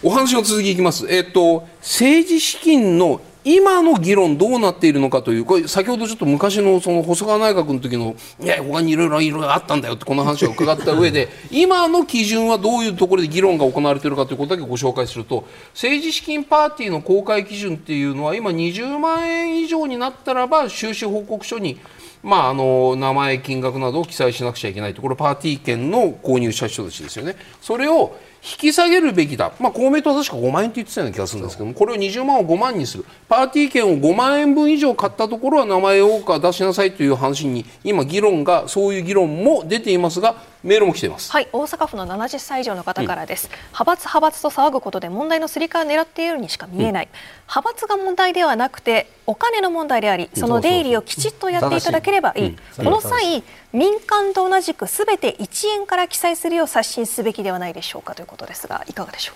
[0.04, 1.08] お話の続きいきます。
[1.10, 3.19] えっ、ー、と政治資金の
[3.50, 21.78] 今の議論どうなっているのかというこれ先ほどちょっと昔のその細川内閣の時のいや他にいろいろいろあったんだよってこの話を伺った上で 今の基準はどういうところで議論が行われているかということだけご紹介すると政治資金パーティーの公開基準っていうのは今20万円以上になったらば収支報告書に
[22.24, 27.38] まあ、あの名前、金額などを記載しなくちゃいけないところパーティー券の購入した人たちですよね。
[27.62, 28.18] それを
[28.50, 33.04] 引き下げるべきだ、まあ、公明党は確か5万円って言ってたような気がするんですけどもこれを20万を5万にする。
[33.28, 41.32] パーティー券を5万円分以上買ったところは名前を出しなさいという話に今議論がそういう議論も出ていますがメールも来ています。
[41.32, 47.12] はい大阪府の70歳以上の方からです、うん、派閥派閥と騒ぐことで問題のすり替えを狙っているにしか見えない、うん、
[47.50, 59.34] 派閥が問題ではなくてお金の問題でありその出入りをきちっとやっていただければいい、この際民間と同じくすべて1円から記載するよう刷新すべきではないでしょうかということですがいかがでしょ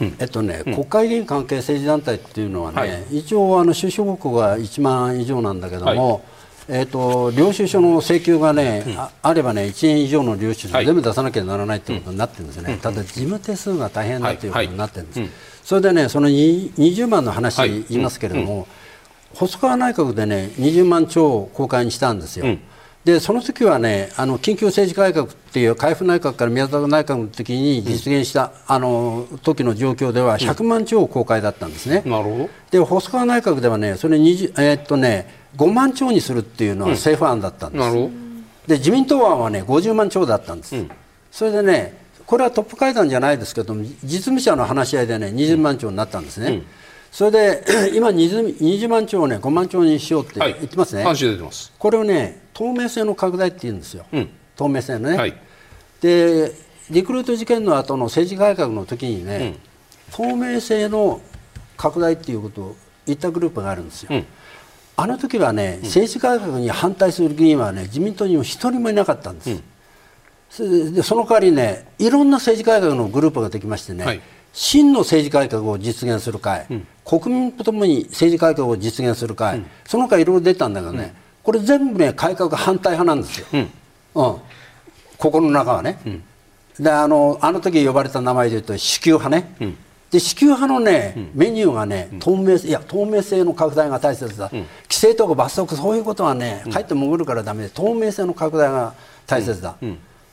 [0.00, 0.04] う？
[0.20, 6.22] えっとね、国会議員関係政治団体っていうのはね、はい、一応あの収支報告が1万以上なんだけども、はい。
[6.70, 17.56] えーと、領収書の請求がね、うん、ああればね1円以上の領収書全部出さなきゃならないということになってるんですね、はい、ただ事務手数が大変だということになってるんです、はいはい、それでねその20万の話
[17.88, 18.60] 言いますけれども、うん。
[18.60, 18.66] うん、
[19.32, 22.44] 細川内閣でね20万超を公開にしたんですよ。
[23.04, 32.02] でその時はねあの緊急政治改革っていう海部内閣から宮沢内閣の時に実現した、あの時の状況では100万超公開だったんですね。
[32.04, 32.50] なるほど。
[32.70, 40.90] で細川内閣ではねそれ20、えー、っとね5万超にするっていうのは政府案だったんです、うん、で自民党案はね50万超だったんです、うん、
[41.30, 46.66] それでねこれはトップ会談じゃないですけども実務者の話し合いでね20万超になったんですね、うん、
[47.10, 51.16] それで 今 20, 20万超をね5万超にしようって言ってますね、はい、
[51.78, 54.04] これをね透明性の拡大って言うんですよ、
[54.56, 55.34] 透明性のね、はい、
[56.00, 56.52] で
[56.90, 59.56] リクルート事件の後の政治改革の時にね、
[60.10, 61.20] 透明性の
[61.76, 64.24] 拡大っていうことを言ったグループがあるんですよ、
[64.96, 69.60] あの時はね、政治改革に反対する議員はね自民党にも一人もいなかったんで
[70.50, 74.20] す、うん、でその代わりねいろんな政治改革のグループができましてね、はい、
[74.52, 83.70] 真の政治改革を実現する会、うん、国民とともに政治改革を実現する会、うん、その他いろいろ出たんだけどね、これ全部ね改革反対派なんですよ、うん。
[84.14, 84.40] こ
[85.18, 85.98] この中はね、
[86.78, 89.76] であのあの時呼ばれた名前で言うと支給派ね、
[90.10, 98.94] で支給派のね、うん、メニューがね、透明いや透明性の拡大が大切だ、うん、規制とか罰則そういうことはね、かえって潜るからだめで透明性の拡大が
[99.26, 99.76] 大切だ、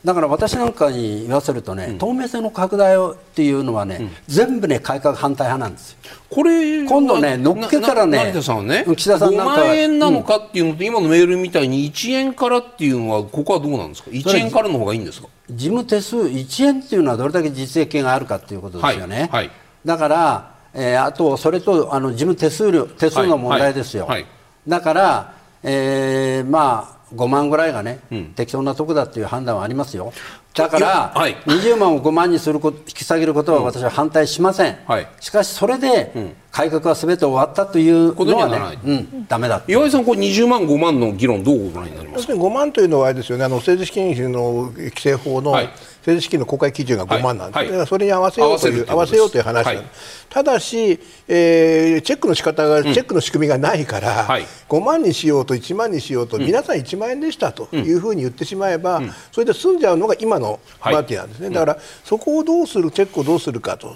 [0.05, 5.97] だから私なんかに言わせるとね、透明性の拡大をっていうのはね、全部ね改革反対派なんです
[6.29, 15.27] これ今度ね乗っけたらね成田さんね岸田さんなんか5万円なのかっていうのと、今のメールみたいに1円からっていうのはここはどうなんですか？1円からの方がいいんですか？
[15.49, 19.29] 事務手数1円っていうのはどれだけ実益があるかっていうことですよね。
[19.31, 19.51] はい、はい。
[19.83, 24.25] だから、えー、あとそれとあの事務手数料手数の問題ですよ、はい、
[24.67, 30.13] だから、えー、まあ5万ぐらいがね、うん、適当なとこだっていう判断はありますよ。
[30.55, 39.61] だから、はい、20万を5万にすること引き下げることは私は反対しません、はい、しかしそれで改革はすべて終わったというのはね、うん、だめだ。
[39.67, 45.69] 岩井さん、これ20万、5万の議論、どうご覧になりますか？5万というのはあれですよね、あの政治資金の規正法の、はい。
[46.05, 47.71] 政治資金の公開基準が5万なんで、はい。
[47.71, 49.81] はい、それに合わせようという合わせようという話、はい、
[50.29, 63.95] ただし、えー、チェックの仕方が、うん、チェックの仕組みがないから、はい、5万にしようと1万にしようと、うん、皆さん1万円でしたというふうに言ってしまえば、うん、それで済んじゃうのが今のパーティーなんですね、だからそこをどうするチェックをどうするかと、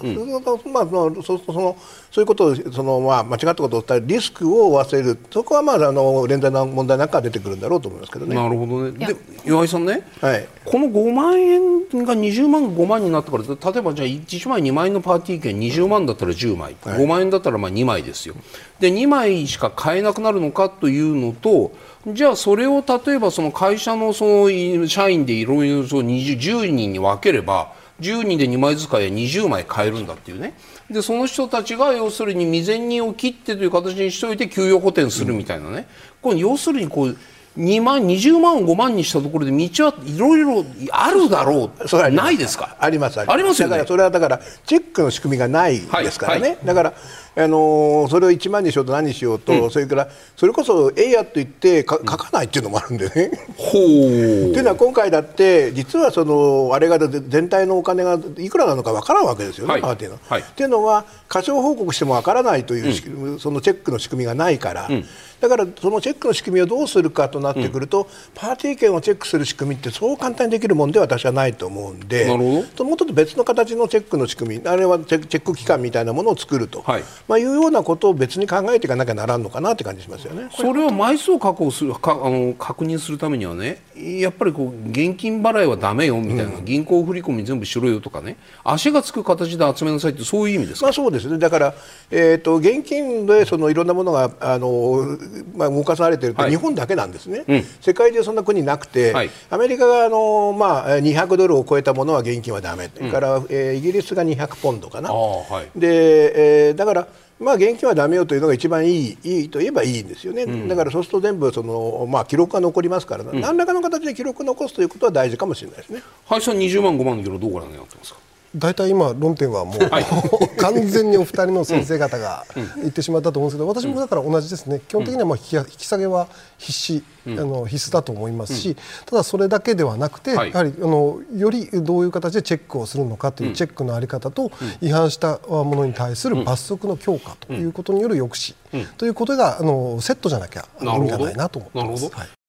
[0.66, 1.76] まあ、そその
[2.10, 5.16] そういうことをその、まあ、間違ったことを伝えるリスクを忘れる。
[5.30, 8.34] そこは、まあ、あの連帯の問題なんか出てくるんだろうと思いますけどね。
[8.34, 9.06] なるほどね。
[9.06, 18.34] で岩井さんね、はい、この5万円が20万5万になったから例えばじゃあ1枚2万円のパーティー券20万だったら10枚、はい、5万円だったらまあ2枚ですよ。
[18.80, 21.72] で2枚しか買えなくなるのかというのと
[22.08, 30.54] じゃあそれを例えばその会社のその社員でいろいろ10人に分ければ10人で2枚使いや20枚買えるんだっていうね
[30.90, 35.84] でその人たちが要するに未然にを切ってという形にしておいて給与補填するみたいなね、うん、
[36.20, 37.16] これ要するにこう
[37.58, 41.88] 2万20万を5万にしたところで道はいろいろあるだろう。
[41.88, 42.76] それないですか？
[42.78, 43.20] あります。
[43.20, 46.92] ありますよ、ね、だからそれはだからチェックの仕組みがないですからね、はいはい、だから
[47.36, 53.30] あのそれを1万にしようと何にしようと、うん、それからそれこそええやと言って書かないっていうのもあるんでね。
[53.56, 54.50] ほう。
[54.50, 60.18] っていうのは今回だって実はそのあれが全体のお金がいくらなのかわからんわけですよね、はい、パーティーの。
[60.28, 64.88] はい、っていうのは過少報告してもわからないという、うん、そのチェックの仕組みがないから。
[64.88, 65.04] うん。
[65.40, 80.48] だからそのチェックの仕組みをどうするかとなってくると、うん、パーティー券をチェックする仕組みってそう簡単にできるもんでは私はないと思うんでもうちょっと別の形のチェックの仕組みあれはチェック機関みたいなものを作ると、はい、まあ、いうようなことを別に考えていかなきゃならんのかなって感じしますよね。
[80.50, 83.82] それは枚数を確保するかあの確認するためにはね
[84.20, 88.36] やっぱりこう現金払いはだめよみたいな、うん、銀行振込全部しろよとかね。
[88.64, 91.38] 足がつく形で集めなさいってそういう意味ですか、まあ、そうですね。
[91.38, 91.74] だから、
[92.10, 95.18] えーと、現金でそのいろんなものがあの、
[95.54, 105.12] まあ、動かされてるって日本だけなんですね、はい世界中そんな国なくて、はい、アメリカがあの、まあ、200ドルを超えたものは現金はだめ、うん、から、えー、イギリスが200ポンドかな。
[105.12, 107.08] はい、でえー、だから
[107.40, 116.02] まあ、現金はだめよというのが一番いいいいと言えばいいんですよね、うん、だからそうすると全部その、まあ、記録が残りますから、うん、何らかの形で記録を残すということは大事かもしれないですね。
[116.26, 118.20] 林さん20万5万のキロどうご覧になってますか？
[118.56, 120.06] 大体今、論点はもう、はい、
[120.58, 122.44] 完全にお二人の先生方が
[122.78, 126.26] 言ってしまったと思うんですけど、私もだから同じですね、基本的にはまあ引き下げは
[126.58, 138.34] 必至、あの必須だと思いますし、ただそれだけではなくて、やはりあのよりどういう形でチェックをするのかというチェックの在り方と、違反したものに対する罰則の強化ということによる抑
[138.72, 142.39] 止ということがあのセットじゃなきゃ意味がないなと思ってます。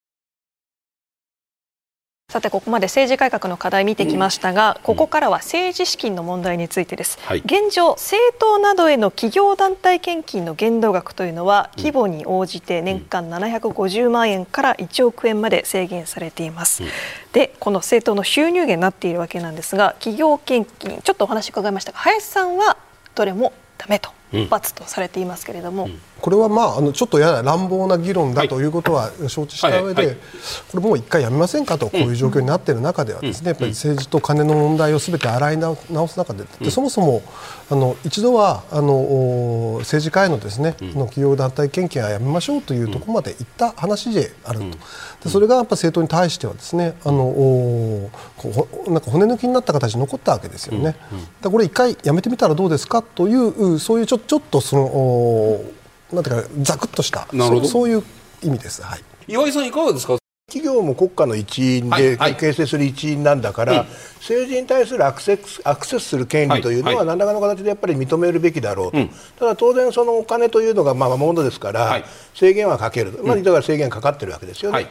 [2.31, 16.83] さてここまで政治改革の課題見てきましたが、ここからは政治資金の問題についてです、はい、現状政党などへの企業団体献金の限度額というのは規模に応じて年間750万円から1億円まで制限されています、
[17.33, 22.77] でこの政党の収入源になっているわけなんですが企業献金ちょっとお話伺いましたが林さんは
[23.13, 24.09] どれもダメと
[24.49, 30.17] 罰とされていますけれども、うん、これはまああのちょっとやや乱暴な議論だということは承知した上で、
[30.71, 37.23] これもう一回やめませんかとこういう状況になっている中ではですね、やっぱり政治と金の問題をすべて洗い直す中ででそもそも
[37.69, 44.65] あの一度はあの政治家へのですね、の企業団体献金はやめましょうというところまでいった話であると、
[45.23, 47.23] でそれがやっぱ政党に対してはですねあの
[48.37, 50.95] こうなんか骨抜きになった形で残ったわけですよね。
[51.41, 55.80] でこれ一回やめてみたらどうですかというそういうちょちょっとその
[56.13, 58.03] なんていうかざくっとしたそそういう
[58.43, 58.81] 意味です。
[58.81, 58.99] はい。
[59.27, 60.17] 岩井さんいかがですか？
[60.47, 63.87] 企業も国家の一員で形成する一員なんだから、はいはい、
[64.19, 68.97] 政治に対するアクセスアクセスする権利というのは何らかの形でやっぱり認めるべきだろうと、
[69.39, 74.87] ただ当然、そのお金というのがまあものですから、制限はかける、まあ、だから制限かかってるわけですよね。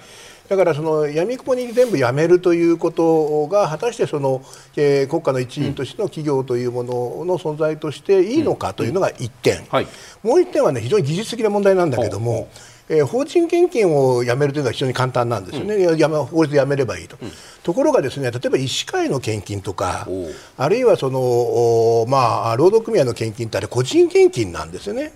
[0.50, 4.42] だからその闇雲に全部やめるということが果たしてその、
[4.76, 9.86] えー、国家の一員としての企業というものの存在としていいのかというのが1点、うんはい、
[10.24, 12.48] もう1点はね非常に技術的な問題なんだけども。
[12.92, 17.30] えー、法人献金をやめるというのは非常に簡単なんですよね、うん、や法律でやめればいいと、うん、
[17.62, 20.08] ところがですね例えば医師会の献金とか
[20.56, 25.12] あるいはその、まあ、労働組合の献金ってあれ個人献金なんですよね。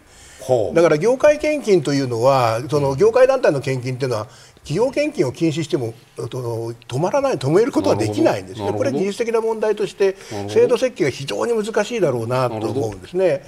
[0.74, 4.28] だから業界献金というのはその業界団体の献金というのは
[4.64, 8.72] 企業献金を禁止しても止まらない止めることはできないんですね。
[8.72, 10.16] これ技術的な問題として
[10.48, 13.42] 制度設計が非常に難しいだろうなと思うんですね。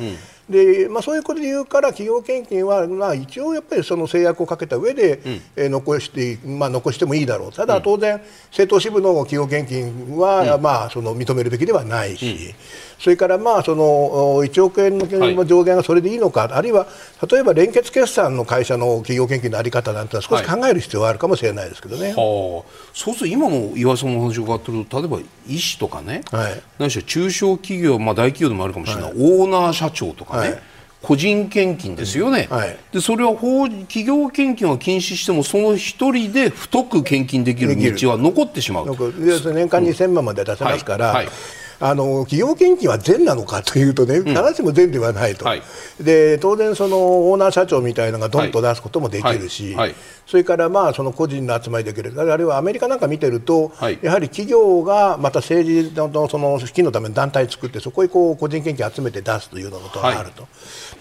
[0.49, 7.53] でまあ、そういうことで言うから企業献金は、まあ、一応やっぱりその制約をかけた上で、うん、え残して、まあ、残してもいいだろう。
[7.53, 12.55] ただ当然、政党支部の企業献金は、うん、まあ、その認めるべきではないし、うん、
[12.99, 16.87] それからまあその1億円の上限がそれでいいのか、はい、あるいは
[17.31, 22.09] 例えば連結決算の会社の企業献金の在り方なんてのは少し考える必要があるかもしれないですけどね。
[22.09, 30.63] はい、そうすると今の岩井さんの話を伺ってると例えば医師とかね、はい、何しろ中小企業、まあ、大企業でもあるかもしれない、オーナー社長とかね、
[31.03, 38.87] 個人献金ですよね、はい、でそれは法企業献金は禁止してもその一人で太く献金できる道は残ってしまう。
[38.87, 41.27] 年間2000万まで出せますから、うんはい。
[41.27, 41.35] はい
[41.79, 45.63] あの企業献金は善なのかというとね、必ずしも善ではないと、はい、
[46.01, 49.89] で当然、そのオーナー社長みたいなのがどんと出すこともできるし、はい。
[49.89, 49.95] はい、
[50.27, 60.49] それからまあその個人の集まりできる、あるいはアメリカなんか見てると、やはり企業がまた政治のその資金のための団体を作って、そこにこう個人献金を集めて出すというようなことがあると、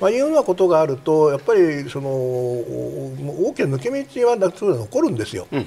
[0.01, 5.47] まあ、いうようなことがあると、やっぱりその大きな抜け道は残るんですよ。
[5.51, 5.65] うん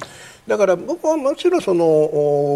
[0.48, 1.84] だから僕はもちろんその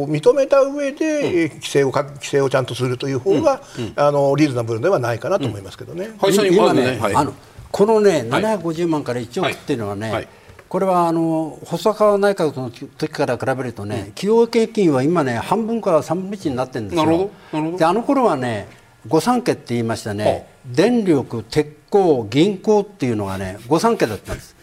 [0.09, 3.85] 認めた上で規制を規制をちゃんとするという方が、うん。
[3.85, 6.11] うん、あのリーズナブルではないかなと思いますけどね。
[6.19, 7.35] はい、今ね、はい、あの
[7.71, 10.29] このね750万から1億っていうのはね、はい。
[10.71, 17.31] これはあの細川内閣の時から比べるとね、うん、企業経金は今ね半分から3分の1になってるんですよ。
[17.77, 18.69] であの頃はね
[19.07, 24.57] 御三家って言いましたね、電力、鉄鋼、銀行っていうのがね御三家だったんです。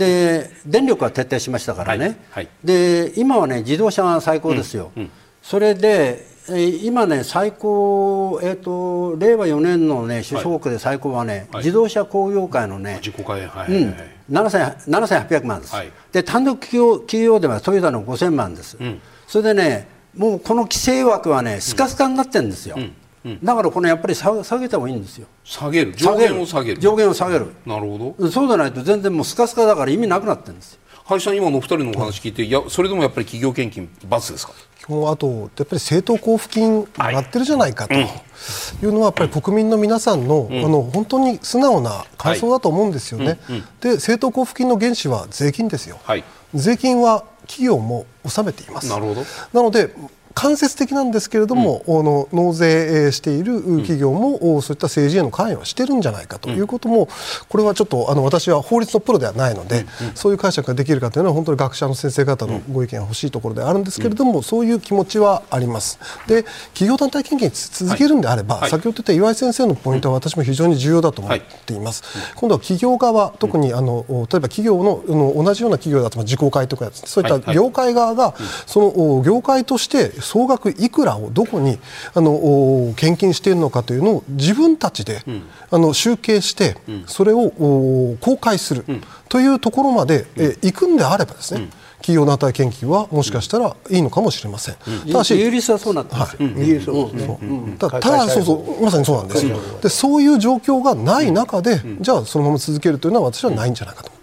[0.00, 5.10] で電力は徹底しましたからね、はいはい、で今はね自動車が最高ですよ、うんうん、
[5.42, 6.28] それで
[6.82, 13.94] 今ね、最高、えーと、令和4年の、ね、首相国で最高はね、はい、自動車工業界のね、自己会、はいうん、
[14.32, 22.74] 7800万です、はい、で単独企業企業ではトヨタの5000万です、うん、それでね、もうこの規制枠はね、スカスカになってるんですよ。
[22.78, 22.94] うん
[23.42, 25.26] だからこのやっぱり下下げた方がいいんですよ。
[25.44, 25.92] 下げる？
[25.94, 26.80] 上限を下げる。
[26.80, 27.52] 上限を下げる。
[27.66, 28.30] なるほど。
[28.30, 30.80] そうじゃないと全然もうスカスカだから意味なくなってるんですよ。
[31.04, 34.52] 林さん今のお二人のお話聞いて、いやそれでもやっぱり企業献金罰ですか？
[34.52, 38.02] あとやっぱり政党交付金もらってるじゃないかとい
[38.82, 43.38] うのはやっぱり国民の皆さんの,、あの本当に素直な感想だと思うんですよね。
[43.80, 46.00] で政党交付金の原資は税金ですよ。
[46.54, 48.88] 税金は企業も納めています。
[48.88, 49.22] なるほど。
[49.52, 49.94] なので
[50.40, 57.08] 間接的なんですけれども、うん、の納税している企業も、うん、そういった政治への関与はしてるんじゃないかということも、
[57.50, 65.98] これはちょっとあの私は法律のプロではないので、うん、そういう解釈ができるかというのは本当に学者の先生方のご意見が欲しいところであるんですけれども、そういう気持ちはあります。
[66.26, 72.02] で企業団体献金続けるんであれば、はい、先ほど言った岩井先生のポイントは私も非常に重要だと思っています。
[72.18, 78.34] はい、今度は企業側特にあの例えば企業のの同じような企業だと自公会とかそういった業界側が、
[78.66, 81.80] その業界として総額いくらをどこに
[82.14, 87.50] あの献金しているのかというのを自分たちで、うん、あの集計して、うん、それを
[88.20, 88.84] 公開する、
[89.28, 94.76] というところまで、え行くんであればですね、企業団体献金はもしかしたらいいのかもしれません。
[95.08, 96.48] ただし、イギリスはそうなってますよ。
[96.48, 97.10] イギリスは
[97.78, 98.84] ただそうそう。
[98.84, 99.58] まさにそうなんですよ。
[99.82, 104.19] でそういう状況がない中で、じゃあそのまま続けるというのは私はないんじゃないかと。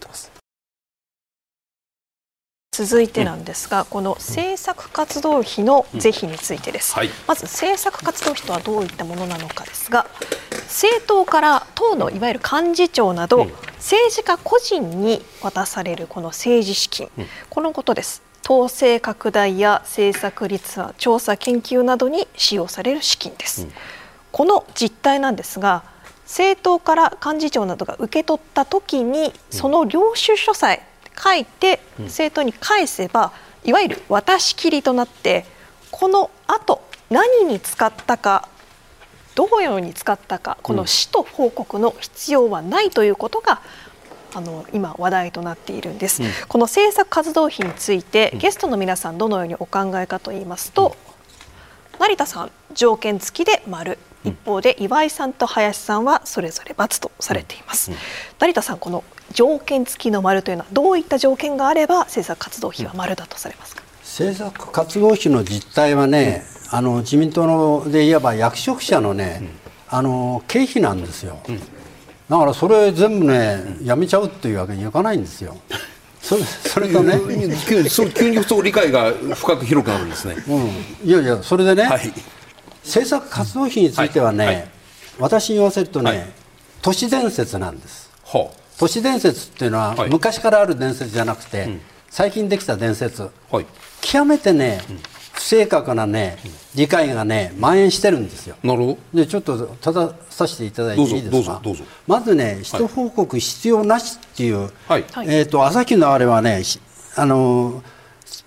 [2.86, 10.06] 続いてなんですが、この政策活動費の是非についてです、はい、まず政策活動費とはどういったものなのかですが
[10.52, 13.48] 政党から党のいわゆる幹事長など、
[13.78, 17.10] 政治家個人に渡されるこの政治資金、
[17.50, 18.22] このことです。
[18.46, 23.68] 統制拡大や政策立案調査研究などに使用される資金です、
[24.32, 25.84] この実態なんですが
[26.26, 30.82] 政党から幹事長などが受け取った時にその領収書さえ
[31.22, 33.32] 書いて政党に返せば、
[33.64, 35.46] いわゆる渡し切りとなって
[35.92, 38.48] このあと何に使ったか
[39.36, 43.62] どのように使ったかこの使途報告の必要はないということが、
[44.34, 50.96] あの今話題となっているんです、うん、この政策活動費について、ゲストの皆さんどのようにお考えかと言いますと、
[51.94, 53.98] うん、成田さん条件付きで丸
[54.28, 57.92] 一方で岩井さんと林さんはそれぞれ×とされています、
[58.40, 69.50] 成田さんこの条件付きの丸というのはどういった条件があれば政策活動費は丸だとされますか、政策活動費の実態はね、うん、あの自民党ので言えば役職者のね、うん、
[69.90, 71.66] あの経費なんですよ、うん、だ
[72.38, 75.58] からそれ全部ね、やめちゃうっていうわけにいかないんですよ。
[76.22, 77.20] それそれとね。
[77.66, 82.12] 急に急にそう理解が深く広くなるんですね、うん、いやいやそれでね、はい、
[82.88, 84.56] 政策活動費についてはね、はい。
[84.56, 84.68] はい、
[85.20, 86.34] 私に言わせるとね、
[86.82, 93.66] 都市伝説なんです、はあ都市伝説っていうのは、はい、昔からある伝説じゃなくて、うん、最近できた伝説、はい、
[94.02, 95.00] 極めてね、うん、
[95.34, 96.38] 不正確なね、
[96.76, 98.56] 理解がね蔓延してるんですよ。
[98.64, 99.20] なるほど。
[99.20, 101.62] でちょっと正させていただいていいですか？
[102.06, 106.62] まずね、使途報告必要なしっていう、はい、えっ、ー、と朝日のあれはね、
[107.16, 107.82] あの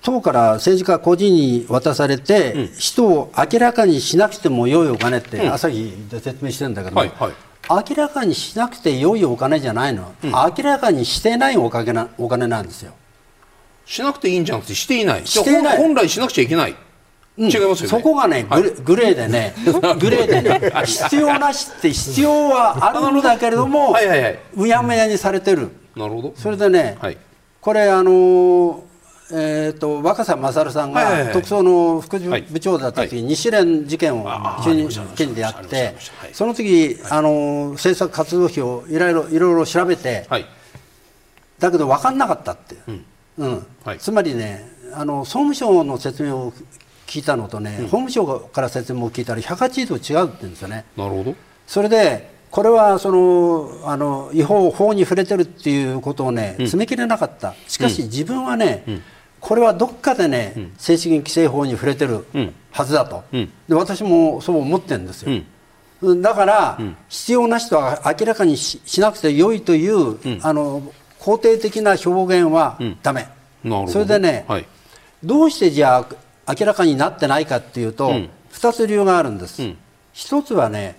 [0.03, 7.33] 党から政治家個人に渡されて、うん、人を明らかにしなくても良いお金って朝日で説明してるんだけど、はいはい。
[7.89, 12.95] 明らかにしなくて良いお金じゃないの、うん、明らかにしてないお金なお金なんですよ。
[13.85, 15.27] しなくていいんじゃなくてしていない。
[15.27, 15.63] してい。
[15.63, 16.77] ない本来しなくちゃいけない、
[17.37, 17.89] うん、違いますよね。
[17.89, 18.47] そこがね
[18.85, 19.55] グレ,、ーでね
[19.99, 25.71] グレーでね 必要なしって必要はあるんだけれどもはい、うやむやにされてる。
[25.95, 26.33] なるほど。
[26.37, 27.19] それでね、はい、
[27.61, 28.90] これあのー
[29.33, 34.27] えーと、若狭勝さんが特捜の副部長だった時に日蓮事件を
[35.17, 35.95] 県でやって、
[36.33, 40.27] その時、あの政策活動費をいろいろいろいろ調べて、
[41.59, 42.77] だけど分かんなかったって、
[43.39, 43.67] うん。
[43.99, 46.53] つまりねあの総務省の説明を
[47.07, 50.85] 聞いたのとね、法務省から説明を聞いたら180度違うって言うんですよね。
[50.97, 51.35] なるほど。
[51.67, 59.03] それでこれはそのあの違法法に触れてるっていうことをね詰め切れなかった、しかし自分はね、うん
[59.41, 62.27] これはどっかでね、うん、正式に規制法に触れてる
[62.71, 65.43] はずだと、うん、で私もそう思ってるんですよ、
[66.03, 66.79] うん、だから、
[67.09, 70.83] 必要な人は明らかにしなくてよいという、あの
[71.19, 73.29] 肯定的な表現はだめ、
[73.89, 74.67] それでね、はい、
[75.25, 76.07] どうしてじゃ
[76.47, 79.63] あ明らかになってないかっていうと、うん、2つ理由があるんです、
[80.15, 80.97] 1つはね、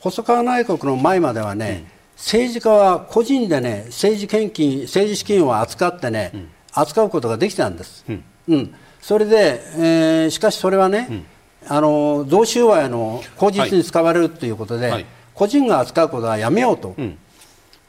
[0.00, 6.32] 細川内閣の前まではね、政治家は個人でね政治献金政治資金を扱ってね、
[6.76, 11.24] 扱うことができたんです、うん、うん、それで、えー、しかしそれはね、うん、
[11.68, 16.94] あの贈収賄の口実に使われるということで、はい、個人が扱うことはやめようと。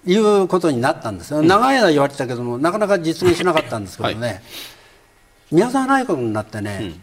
[0.05, 4.41] いうことになったんですよ、長い間言われてたけども、なかなか実現しなかったんですけどね、はい、
[5.51, 6.93] 宮沢内閣になってね、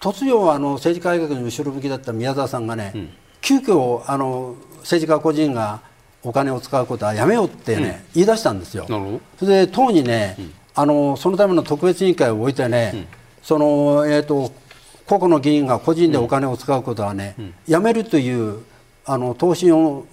[0.00, 3.10] 突如あの政治改革に後ろ向きだった宮沢さんがね、うん、
[3.42, 5.82] 急遽あの政治家個人が
[6.22, 8.86] お金を使うことはやめようってね、うん、言い出したんですよ。
[9.38, 13.06] それで党にね、うん、あのそのための特別委員会を置いてね、
[13.42, 14.52] そのえっ、ー、と
[15.06, 17.34] 個々の議員が個人でお金を使うことはね、
[17.66, 18.62] やめるという
[19.04, 20.06] あの答申を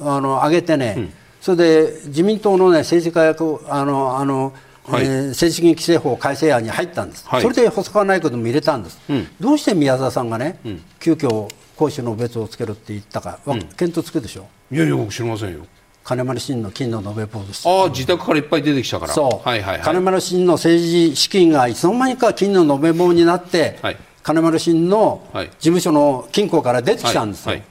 [0.00, 4.52] あの上げてね、それで自民党のね政治家役あのあの
[4.84, 15.66] はい、えー、政治資金規正法改正案に入ったんです、はい、それで細川内閣でも入れたんです、うん、どうして宮沢さんがね、うん、急遽公衆の別をつけるって言ったか、うん、見当つくでしょいやいや僕知りませんよ
[16.04, 17.68] 金丸信の金の延べ棒です。
[17.68, 19.12] ああ自宅からいっぱい出てきたから。
[19.12, 27.58] そう、はいはいはい、金丸信の政治資金がいつの間にか金の延べ棒になって、はい、金丸信の事務所の金庫から出てきたんですよ、はい。
[27.58, 27.66] はい、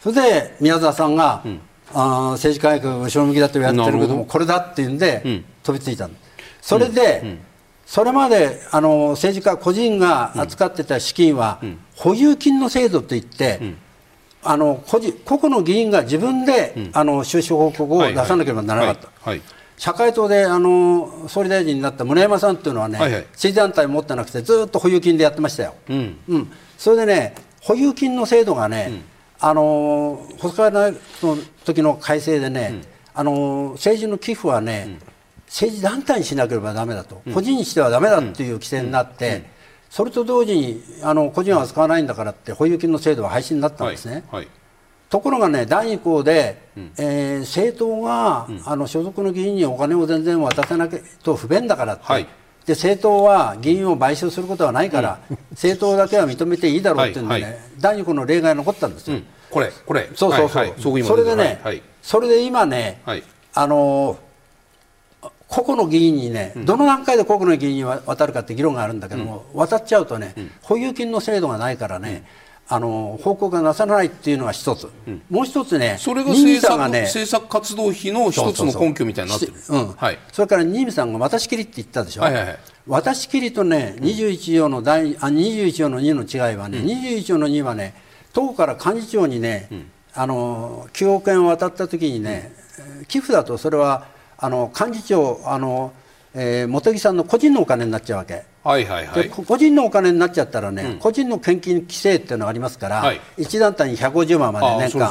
[0.00, 1.60] それで宮沢さんが、うん、
[1.94, 6.18] あ政治改革後ろ向きだと言われてるけどもこれだっていうんで、うん、飛びついたんで
[6.62, 6.68] す。
[6.68, 7.28] それで、うん。
[7.28, 7.38] うん、
[7.86, 11.60] それまであの政治家個人が扱ってた資金は、
[11.96, 13.60] 保有金の制度といって、
[14.50, 19.32] あの個人個々の議員が自分で、あの収支報告を出さなければならなかった。
[19.76, 29.02] 社会党であの総理大臣になった村山さんっていうのはね、はいはい、政治団体持ってなくてずっと保有金でやってましたよ、うん、うん、それでね保有金の制度がね、うん、
[29.38, 30.96] あの細川の
[31.64, 32.82] 時の改正でね、うん、
[33.14, 34.98] あの政治の寄付はね、
[35.46, 39.44] 政治団体にしなければだめだと、個人にしてはだめだという規制になって、
[39.90, 44.24] それと同時にあの個人は使わないんだからって保有金の制度は廃止になったんですね。
[44.30, 44.48] はいはい、
[45.08, 52.24] ところがね、第2項で、うん、えー、政党が、うん、あの所属の議員にお金を全然渡せなきゃと不便だからって、はい、
[52.66, 59.18] で政党は議員を買収することはないから、うん、政党だけは認めていいだろうっていうんでね、はいはい、第2項の例外が残ったんですよ。
[59.50, 60.62] これ、これ、そうそうそ
[60.92, 61.58] う、それでね、
[62.02, 63.00] それで今ね、
[63.54, 64.27] あのー
[65.48, 72.24] 個々の議員にね、どの段階で個々の議員に渡るかって議論があるんだけども、渡っちゃうとね、保有金の制度がないからね、
[72.70, 79.54] あの報告がなさらないっていうのが一つ、うん、もう一つね、それが政策が、ね、政策活動費の一つの根拠みたいになってる。
[79.70, 79.92] うん。
[79.94, 87.94] はい、それから新見さんが渡し切りって言ったでしょ、はいはいはい、渡し切りとね、21条の第あ21条の2の違いはね、うん、21条の2はね、
[88.34, 92.52] 党から幹事長にね、うん、あの9億円渡った時にね、
[93.08, 94.06] 寄付だとそれは
[94.38, 95.92] あの幹事長あの、
[96.34, 98.44] えー、茂木さんの個人のお金になっちゃうわけ。
[98.64, 105.08] はいはいはい、個人のお金になっちゃったらね、うん、個人の献金規制っていうのがありますから、はい、1団体に150万まで年間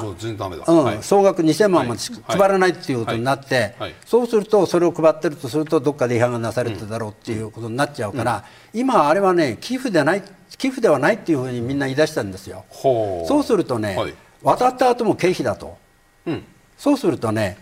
[1.01, 10.23] 総額2000万まで配らないっていうことになって、はい、そうするとそれを配ってるとするとどっかで違反がなされてだろうっていうことになっちゃうから、うん、今あれはね寄付でない
[10.55, 12.63] 寄付ではないっていうふうにみんな言い出したんですよ。
[12.71, 13.97] そうするとね、
[14.43, 15.77] 渡った後も経費だと、
[16.25, 16.43] うん、
[16.77, 17.57] そうするとね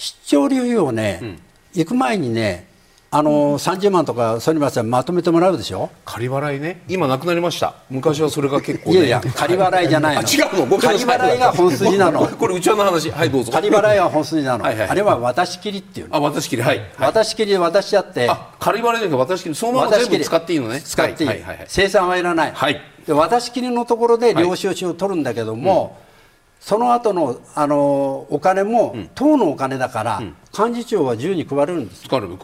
[0.00, 1.38] 出張流費をね、うん、
[1.74, 2.68] 行く前にね
[3.12, 5.90] あのー、30万とかそれまでまとめてもらうでしょ？
[6.04, 6.80] 仮払いね。
[6.88, 7.74] 今なくなりました。
[7.90, 10.22] 昔はそれが結構、ね、いやいや仮払いじゃないの。
[10.22, 10.78] 違うの。
[10.78, 12.28] 仮払いが本筋なの。
[12.38, 18.30] これうちわの話はいどうぞ仮払いは本筋なのはい、あれは渡し切りっていうあ渡し切りはい、渡し切りで渡し合って
[18.60, 26.09] 仮払いじゃなくて渡し切りそのまま全部使っていいのね使っていい、はいはいはい、生産はいらない、はい、で渡し切りのところで領収書を取るんだけども、うん
[26.60, 30.22] その後のあのお金も、党のお金だから、
[30.56, 32.06] 幹事長は自由に配れるんです。
[32.06, 32.36] 配れる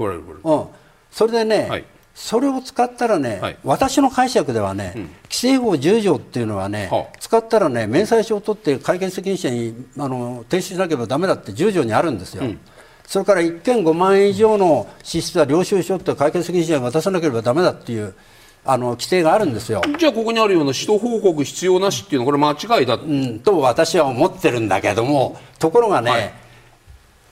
[0.43, 0.67] うん、
[1.11, 12.45] それでね、はい、それを使ったらね、はい、私の解釈ではね、うん、規制法10条っていうのはね、はあ、使ったらね、明細書を取って会見責任者にあの提出しなければだめだって10条にあるんですよ。
[12.45, 12.59] うん、
[13.07, 18.15] それから1件5万円以上の支出は領収書って会見責任者に渡さなければだめだっていう
[18.67, 19.83] あの規定があるんですよ。
[19.99, 26.33] じゃあここにあるような使途報告必要なしっていうのはこれ間違いだ、うん、と私は思ってるんだけどもところがね、はい、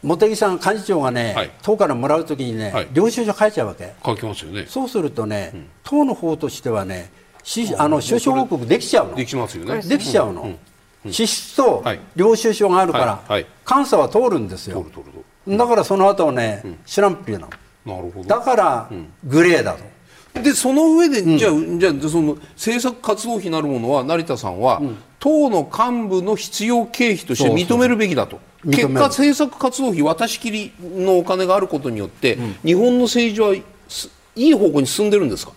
[0.02, 3.94] 茂木さん幹事長がね、はい、党からもらうときにね、はい、領収書書いちゃうわけ。
[4.04, 4.66] 書きますよね。
[4.68, 7.10] そうするとね、うん、党の方としてはね
[7.42, 9.14] しあの収支報告できちゃうの。
[9.14, 9.82] できますよね。
[9.82, 10.58] できちゃうの、うん
[11.04, 11.84] うん、支出と
[12.16, 14.84] 領収書があるから、監査は通るんですよ。
[15.46, 17.50] だからその後はね、知らんぴーなの。
[17.84, 18.24] なるほど。
[18.24, 18.90] だから、
[19.24, 19.84] グレーだと
[20.42, 28.40] でその上で、うん、じゃあじゃあその政策活動費なるものは成田さんは、うん、党の幹部の必要経費として認めるべきだと。
[28.64, 35.52] 結果政策活動費渡し切りのお金があることによって、うん、日本の政治はいい方向に進んでるんですか？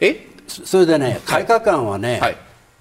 [0.00, 0.28] え？
[0.46, 2.36] それでね改革案はね、はい、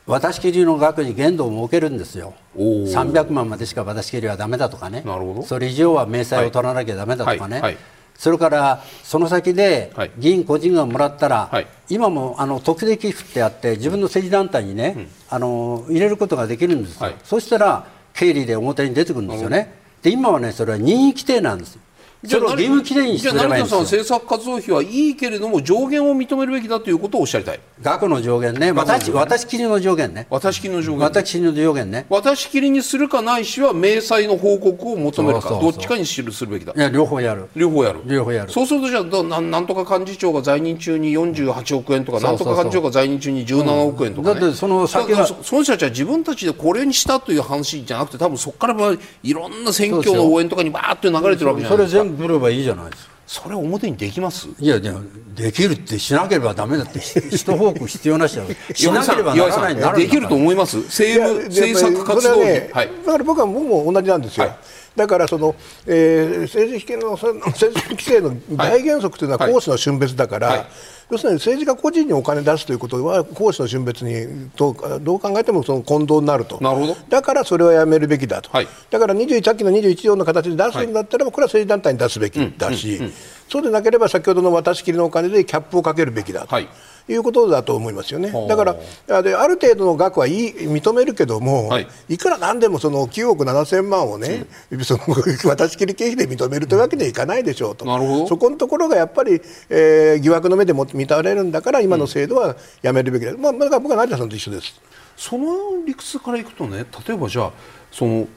[0.06, 2.36] 渡し切りの額に限度を設けるんですよ。
[2.56, 5.04] 300万までしか渡し切りはだめだとかね。
[5.46, 7.62] それ以上は明細を取らなきゃだめだとかね、はい。
[7.62, 7.78] はい
[8.22, 19.74] それからその先で議員個人がもらったら、はい、今もあの特例寄付ってあって自分の政治団体にね、うん、あの入れることができるんですよ、はい、そしたら経理で表に出てくるんですよね。
[20.04, 21.80] で今はねそれは任意規定なんです
[22.24, 23.66] じゃあ義務規定にすればいいん。
[23.66, 27.60] 政策活動費はいいけれども上限を認めるべきだということをおっしゃりたい。
[27.82, 28.72] 額の上限ね。
[28.72, 30.28] 私渡し切りの上限ね。
[30.30, 31.06] 渡し切りの上限、ね。
[31.06, 32.06] 渡し切りの上限ね。
[32.10, 36.74] 渡し切りにするかないしは明細の報告を求めるかどっちかにするするべきだ。
[36.76, 37.48] いや両方やる。
[37.56, 38.02] 両方やる。
[38.06, 38.52] 両方やる。
[38.52, 48.76] そうするとじゃあななんとか幹事長が在任中に48億円とかなんとか幹事長が在任中に17億円とか、ねうん、だってその先はその人たちは自分たちでこれにしたという話じゃなくて多分そこから
[49.24, 52.11] いろんな選挙の応援とかにバーッと流れてるわけじゃないですか。
[52.18, 53.12] そればいいじゃないですか。
[53.28, 54.50] それ表にできます？
[54.60, 55.02] いやでも
[55.34, 58.44] できるってしなければだめだって一方向必要なしだ
[58.76, 60.78] しなければならないなできると思います。
[60.80, 64.56] 政務政策活動、ね、はい、だから僕は僕も同じなんですよ、はい
[64.96, 65.56] だからその、
[65.88, 70.58] えー、政治の政治規制の大原則というのは行使の春別だから、はい。
[70.60, 70.68] はい、
[71.12, 76.60] 要するに政治家個人にお金出すということは行使の春別にどうどう考えてもその混同になると。
[76.62, 76.98] なるほど。
[77.08, 83.14] だからそれはやめるべきだと、はい、だから21さっきの21条の形で出すんだったら、これは政治団体に出すべきだし、うんうんうん、
[83.50, 86.60] そうでなければ先ほどの渡し切りのお金でキャップをかけるべきだと。
[86.60, 86.68] い
[87.16, 88.32] うことだと思いますよね。
[88.48, 88.76] だから
[89.10, 94.46] あである程度の額はいい認めるけども、はい、いくらなんでもその9億7000万をね、
[94.84, 95.02] その
[95.50, 97.86] 渡し切り経費で認めるというわけにはいかないでしょうと、
[98.28, 104.80] そこのところがやっぱり、えー、疑惑の目でも見られるんだから今の制度はやめるべきだ、うん、まあ、だから僕は成田さんと一緒です。
[105.18, 107.52] その理屈からいくとね例えばじゃあ
[107.92, 108.28] その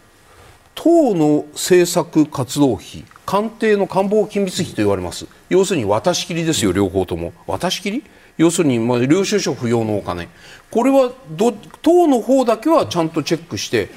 [0.74, 5.26] 党の政策活動費官邸の官房機密費と言われます。
[5.48, 7.32] 要するに渡し切りですよ両方とも。
[7.46, 8.04] 渡し切り？
[8.36, 10.28] 要するに、まあ、領収書不要のお金。
[10.70, 13.90] これはど党の方だけはちゃんとチェックして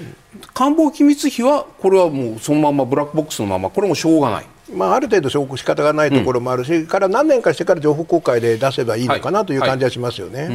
[0.53, 4.45] 官房機密費はこれはもうそのままブラックボックスのままこれもしょうがない。
[4.71, 10.43] まあ、ある程度証拠仕方がないところもあるし、うん、から何年かしてから情報公開で出せばいいのかなという感じはしますよね。
[10.43, 10.51] はい、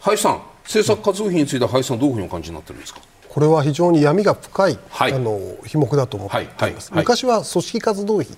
[0.00, 3.00] 林さん、政策活動費については林さんどういうふうにお感じになってるんですか？
[3.28, 6.72] これは非常に闇が深い、はい、あの費目だと思ってい。
[6.74, 8.32] ます、昔は組織活動費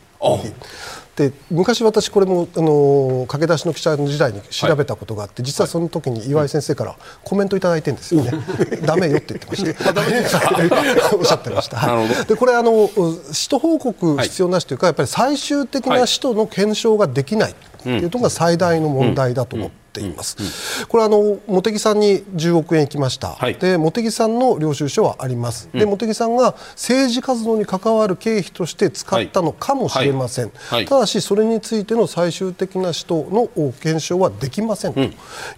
[1.17, 8.33] で昔私これもあの駆け出しの記者の時代に調べたことがあって、実はその時に岩井先生からコメントいただいてるんですよね、
[8.83, 9.91] だめよって言ってました。
[11.17, 12.89] おっしゃってました、はい、でこれあの
[13.33, 20.49] 使途報告必要なしというか、やっぱり最終的な使途の検証ができないというのが最大の問題だと思ってています、うんう
[20.85, 35.11] ん、これあの茂木さんに10億円いきました、はい、で茂木さんの領収書はあります、うん、で茂木さんが政治活動に関わる経費として使ったのかもしれません、はい、ただしそれについての最終的な使途の検証はできませんとい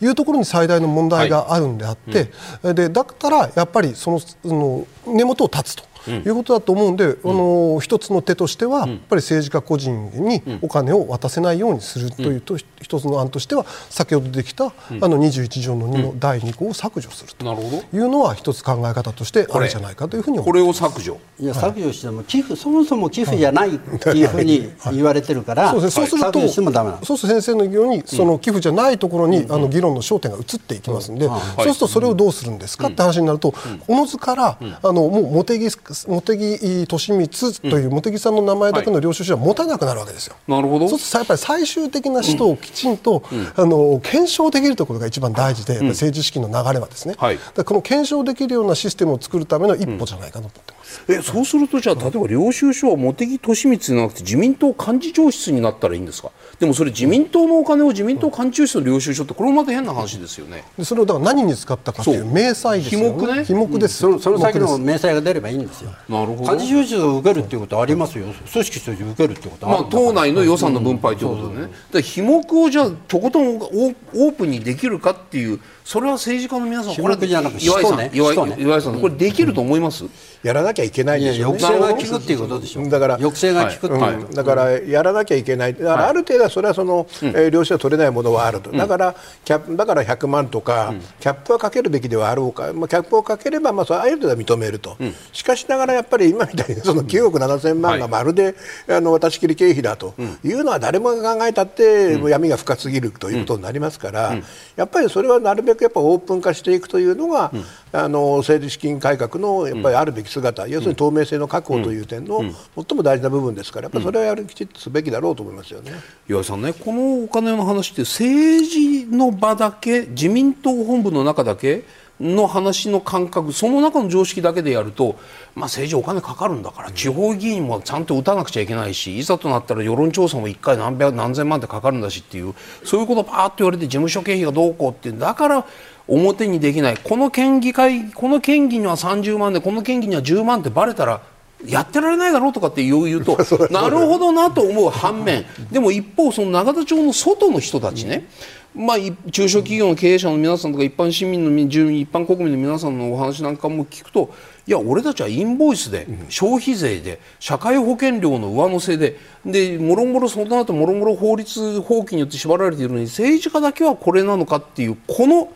[0.07, 2.31] うところに最大の問題があるんであって、
[2.75, 5.92] でだったらやっぱりそのの根元を断つと。
[6.11, 17.45] いうことだと思うんで、あの一つの手としては、やっぱり政治家個人にお金を渡せないようにするというと、一つの案としては先ほどできた、あの21条の2の第2項を削除すると
[17.93, 21.19] いうのは一つ考え方としてあるんじゃないかというふうにこれを削除。
[21.39, 33.55] いや削除しても寄付そもそも寄付じゃないっていうふうに言われてるから、そうですね、そうするとそうすると先生のようにその寄付じゃないところに、あの議論の焦点が移っていきますので、そうするとそれをどうするんですかって話になると、
[33.89, 40.37] おのずからあのもう茂木茂木利利光という茂木さんの名前だけの領収書は持たなくなるわけですよ。
[40.49, 40.89] なるほど。
[40.89, 43.23] そうするとやっぱり最終的な使途をきちんと、
[43.57, 50.72] あの検証できるところが一番大事で、政治資金の流れはですね、はい、この検証できるようなシステムを作るための一歩じゃないかと思って。
[51.09, 56.31] えそうするとじゃあ例えば領収書は茂木利光じゃなくて自民党幹事長室になったらいいんですか？
[56.59, 60.65] でもそれ自民党のお金を自民党幹事長室の領収書ってこれもまた変な話ですよね。
[60.79, 63.27] でそれをだから何に使ったかという明細ですよね。
[63.35, 63.41] ね？
[63.43, 65.91] 費目です、うん、その先の明細が出ればいいんですよ。
[66.09, 66.53] なるほど。
[66.53, 68.25] 幹事長室を受けるっていうことはありますよ。
[68.25, 80.05] 組織として受けるってことはまあ党内の予算の分配ということでね、う費目をじゃあとことんオープンにできるかっていうそれは政治家の皆さんこれじゃなく岩井さん、ね、岩井岩井さん、これできると思います、
[80.43, 85.75] やらなきゃいけないでしょ、ね、抑制が効くっていうことでしょだから抑制が効くはいうん、だからやらなきゃいけない。
[85.75, 89.15] だからある程度はそれはその、はい、えー、領収は取れないものはあると、だから
[89.45, 94.97] キャだから100万とか、キャップはかけるべきではあろうか、まあ、キャップをかければ、まあ、それある程度は認めると、
[95.33, 98.55] しかしながらやっぱり今みたいにその9億7000万がまるで、
[98.89, 100.15] あの渡し切り経費だと
[100.45, 104.37] いうのは誰もが考えたって、闇が深すぎるということになりますから、
[104.77, 107.53] やっぱりそれはなるべくやっぱオープン化していくというのが、
[107.93, 112.43] あの政治資金改革のやっぱりあるべき姿、要するに透明性の確保という点の
[112.77, 115.93] 最も大事な部分ですから、やっぱりそれはやるきちっとすべきだろうと思いますよね。
[116.29, 121.85] 岩井さんね、このお金の話って政治の場だけ、自民党本部の中だけ
[122.23, 125.17] の話の感覚その中の常識だけでやると、
[125.57, 132.55] まあ、政治お金かかるんだから地方議員もちゃんと打たなくちゃいけないしいざとなったら世論調査も1回何百何千万ってかかるんだしっていう
[132.85, 135.67] そういうことパーッと言われて事務所経費がどうこうってだから
[136.09, 136.99] 表にできない。
[136.99, 141.23] この県議会この県議には30万でこの県議には10万ってばれたら
[141.65, 143.37] やってられないだろうとかって言 うと
[143.71, 145.45] なるほどなと思う反面。
[145.71, 148.27] でも一方その永田町の外の人たちね、
[148.75, 148.97] まあ、
[149.31, 154.35] 中小企業の経営者の皆さんとか一般市民の住民一般国民の皆さんのお話なんかも聞くと
[154.67, 165.53] いや俺たちはインボイスで消費税で社会保険料の上乗せででもろもろその後もろもろ法律法規によって縛られているのに政治家だけはこれなのかっていうこの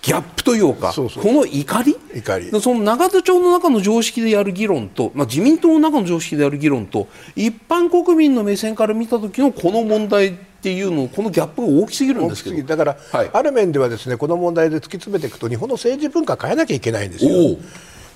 [0.00, 1.96] ギャップというかこの怒り？
[2.14, 2.60] 怒り。
[2.60, 12.62] その永田町の中の常識でやる議論と、まあ、自民党の中の常識でやる議論と一般国民の目線から見た時のこの問題っていうのこのギャップが大きすぎるんですけど。
[12.62, 17.58] だから、はい、ある面ではですねこの問題で突き詰めていくと日本の政治文化変えなきゃいけないんですよ。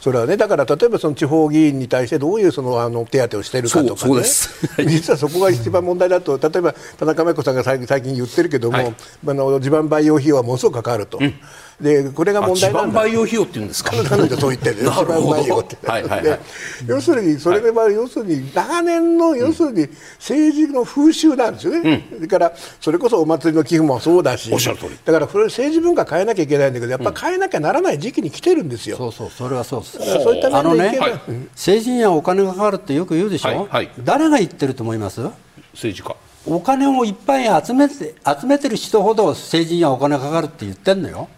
[0.00, 4.22] それはねだから例えばその地方議員に対してどういうそのあの手当をしているかとかね。
[4.86, 8.94] 実はそこが一番問題だと例えば田中真紀子さんが最近言ってるけども、はい、
[9.26, 11.18] あの地盤培養費用はものすごくかかると。
[11.20, 11.34] うん
[11.80, 13.00] でこれが問題なんだ。
[13.00, 13.92] 培養費用って言うんですか？
[14.08, 14.76] 彼女そう言って る。
[14.76, 15.76] 地盤培養って。
[15.86, 16.40] はいはいはい、
[16.86, 22.08] 要するにそれでは要するに長年の要するに政治の風習なんですよね。
[22.20, 24.50] うん、からそれこそお祭りの寄付もそうだし、
[25.04, 28.96] だからこれ政治文化変えなきゃいけないんだけどやっぱ変えなきゃならない時期に来てるんですよ。
[28.96, 29.98] そうそうそれはそうです。
[29.98, 31.18] そういった面でいけば、ね、
[31.54, 33.50] 政治にはお金がかかるってよく言うでしょ？
[33.50, 35.20] はいはい、誰が言ってると思います？
[35.74, 36.16] 政治家。
[36.46, 41.28] お金をいっぱい集めて集めてる人ほど政治にはお金かかるって言ってんのよ。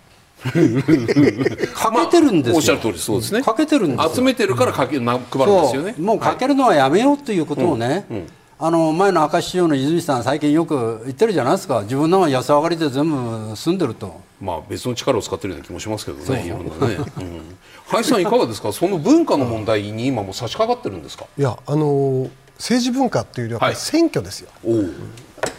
[0.43, 3.43] かけてるんですよ、まあ、おっしゃる通りそうですね。
[3.43, 5.95] かけてるんです集めてるからかけ、ま、配るんですよね。
[5.99, 8.26] もうかけるのはやめようということをね、はいうんうん、
[8.59, 11.82] あの前の明石市長の泉さん最近よく言ってるじゃないですか。
[11.82, 14.20] 自分のは安上がりで全部住んでると。
[14.41, 17.57] まあ別の力を使ってるような気もしますけどねいろんなね、うん、
[17.88, 18.72] 林さんいかがですか？
[18.72, 21.26] その文化の問題に今も差し掛かってるんですか？
[21.36, 24.86] いやあの政治文化っていうよりは選挙ですよ、はい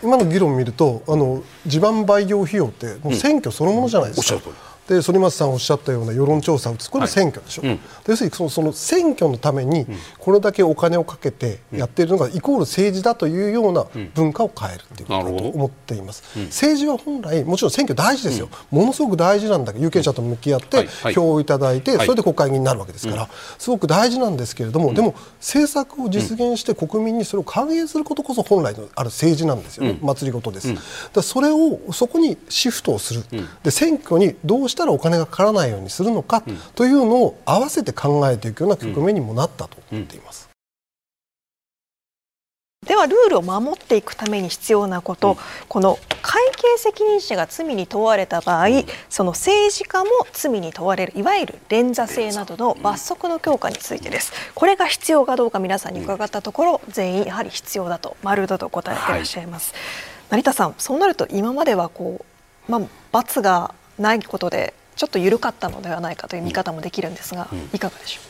[0.03, 4.41] 今の議論を見るとあの地盤培養費用ってもう選挙そのものじゃないですか、うん
[4.87, 6.89] で反町さんおっしゃったような世論調査を打つ。
[6.89, 9.85] これも選挙でしょ、はいうん、要するにそのその選挙のために
[10.17, 21.81] これだけお金をかけてやっているのがイコール政治だというような文化を変えるということだと思っています、うん、政治は本来もちろん選挙大事ですよ、うん、ものすごく大事なんだけど有権者と向き合って票をいただい。
[21.81, 23.29] てそれで国会議員になるわけですから。
[23.57, 30.73] すごく大事なんですけれどもでも政策を実現して国民にそれを還元することこそ本来のある政治なんですよね、祭りごとです、
[31.13, 33.23] だそれをそこにシフトをする、
[33.63, 36.43] で選挙にどうしたらお金がかからないようにするのか
[36.75, 40.49] というのを合わせて考えていくような局面にもなったと思っています。
[42.87, 54.33] ではルールを守っていくために必要なこと、うん、この会計責任者が罪に問われた場合、うん、その政治家も罪に問われるいわゆる連座制などの罰則の強化についてです。
[54.55, 62.25] これが必要かどうか皆さんに伺ったところ、全員やはり必要だと丸だと答えていらっしゃいます、はい、成田さんそうなると今まではこ
[62.67, 68.21] う、まあ、罰がないことでちょっと緩かったのではないかという見方もできるんですが、うん、いかがでしょ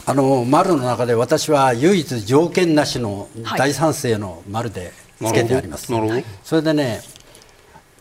[0.00, 0.02] う？
[0.06, 5.92] あの丸の中で私は唯一条件なしの大賛成の丸でつけてあります。
[5.92, 7.00] はい、それでね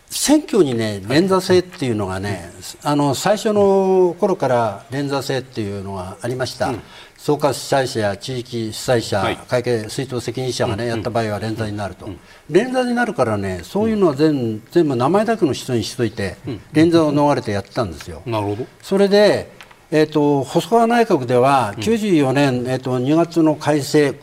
[0.09, 2.51] 選挙にね連座制っていうのがね、
[2.84, 6.70] あの最初の頃から連座制っていうのがありました。
[6.70, 6.82] うん
[7.20, 18.22] 総括主催者や地域主催者、はい、会計水筒責任者がね、うん、やった場合は連座になると、うん、連座になるからねそういうのは全,、全部名前だけの人にしといて、うん、連座を逃れてやってたんですよ。
[18.26, 18.65] なるほど。
[18.82, 19.59] それで
[19.91, 24.13] えーと、細川内閣では94年、えーと、2月の改正、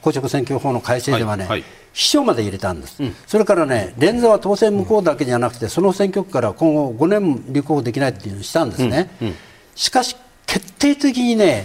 [0.00, 9.28] 公職選挙法の改正ではね、はいはい、秘書まで入れたんです、うん、それからね連座は当選無効だけじゃなくてその選挙区から今後5年立候補できないっていうのをしたんですね、うん。
[9.28, 9.34] うん、
[9.74, 10.14] しかし
[10.46, 11.64] 決定的にね、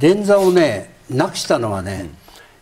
[0.00, 2.10] 連座をねなくしたのはね、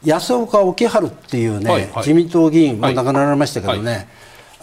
[0.03, 4.07] うん、安岡沖春っていうね、はいはい、自民党議員も亡くなられましたけどね、はい、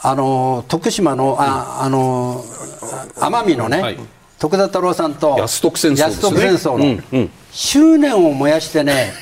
[0.04, 2.44] あの徳島のああの
[3.16, 3.98] 奄美のね、はい、
[4.40, 9.14] 徳田太郎さんと安徳戦争、ね、戦争の、うんうん、執念を燃やしてね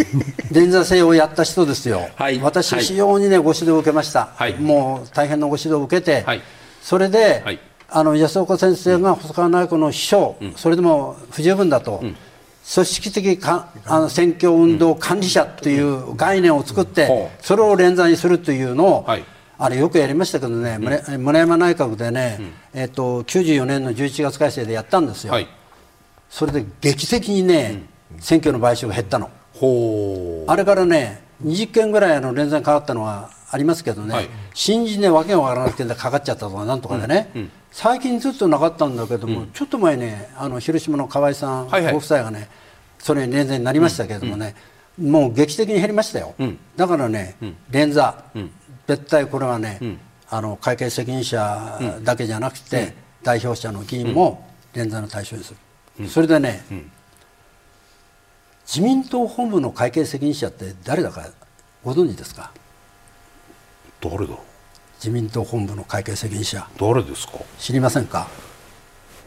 [0.50, 6.26] 連座制をやった人ですよ、はい、私、非常にねご指導を受けました、もう大変なご指導を受けて、
[6.82, 7.42] それで、
[7.88, 12.02] あの安岡先生が細川内閣の秘書、それでも不十分だと。
[12.64, 19.06] 組織的かあの選挙運動管理者という概念を作って、それを連座にするというのを、
[19.58, 22.40] あれよくやりましたけどね、村山内閣でね、
[22.72, 25.34] えー、と94年の11月改正でやったんですよ、
[26.30, 27.82] それで劇的にね、
[28.18, 29.30] 選挙の買収が減ったの、
[30.46, 37.30] あれからね20件ぐらいの連座にかかったのはありますけどね、新人で訳が分からなくてかかっちゃったとかなんとかでね、
[37.72, 42.48] 最近ずっとなかったんだけども、ちょっと前ねあの広島の河合さんご夫妻がね、
[42.98, 44.54] それに連座になりましたけれどもね、
[45.00, 46.34] もう劇的に減りましたよ、
[46.76, 47.36] だからね、
[47.70, 48.24] 連座、
[48.86, 49.80] 絶対これはね、
[50.28, 55.54] あの会計責任者だけじゃなくて、代表者の議員も連座の対象にす
[55.98, 56.64] る、それでね、
[58.66, 61.26] 自民党本部の会計責任者って誰だか
[61.82, 62.52] ご存知ですか？
[64.00, 64.34] 誰だ？
[65.02, 66.64] 自民党本部の会計責任者。
[66.78, 67.32] 誰ですか？
[67.58, 68.28] 知りませんか？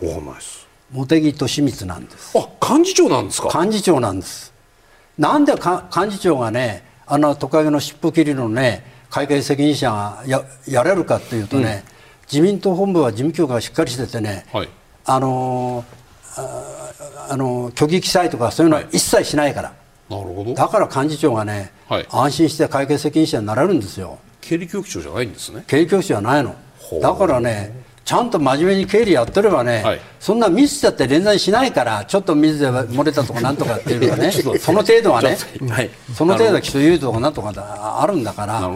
[0.02, 0.66] わかんないです。
[0.90, 2.32] 茂木敏光なんです。
[2.38, 2.48] あ
[2.78, 3.50] 幹事長なんですか？
[3.66, 4.54] 幹事長なんです。
[5.18, 11.92] なんで幹事長がねあのトカゲの尻尾切りのね会計責任者がややれるかっていうとね、うん、
[12.32, 14.70] 自民党本部は事務局がしっかりしててね、はい、
[15.04, 15.84] あの
[16.38, 19.74] ああの虚偽記載とかそういうのは一切しないから、
[20.10, 20.54] なるほど。
[20.54, 25.64] だから幹事長がね、はい、安心して会計責任者になれるんですよ経理局長じゃないんですね。
[25.68, 26.56] 経理局長じゃないの。
[27.02, 34.32] だからねちゃんと真面目に経理やってればね、はい、そんなミスだって連載しないからちょっと水で漏れたとかなんとかっていうのはね
[34.62, 35.36] その程度はね、
[35.70, 37.52] はい、その程度は基礎優位とかなんとか
[38.00, 38.72] あるんだから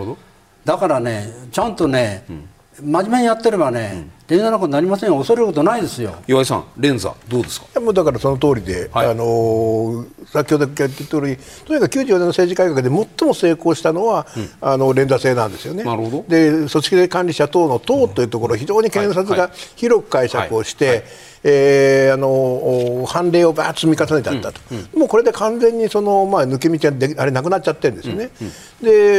[0.66, 2.50] だからねちゃんとね、うん。
[2.82, 6.14] 真面目にやってればね、連座なんかなりませんよ、恐れることないですよ。
[6.28, 7.80] 岩井さん、連座、どうですか？
[7.80, 16.26] もうだからその通りで、はい、あのー、先ほど言った通り、とにかく94年の政治改革で最も成功したのは、うん、あの連座制なんですよね、なるほど。
[16.28, 20.96] で組織管理者等の党というところ、非常に検察が広く解釈をして、はい。
[20.98, 21.06] はい。
[21.42, 24.90] えー、あの判例をばーっと積み重ねてあったと、うん。
[24.94, 28.48] うん、もうこれで完全にその、まあ、抜け道があれなくなっちゃってるんですよね、うん。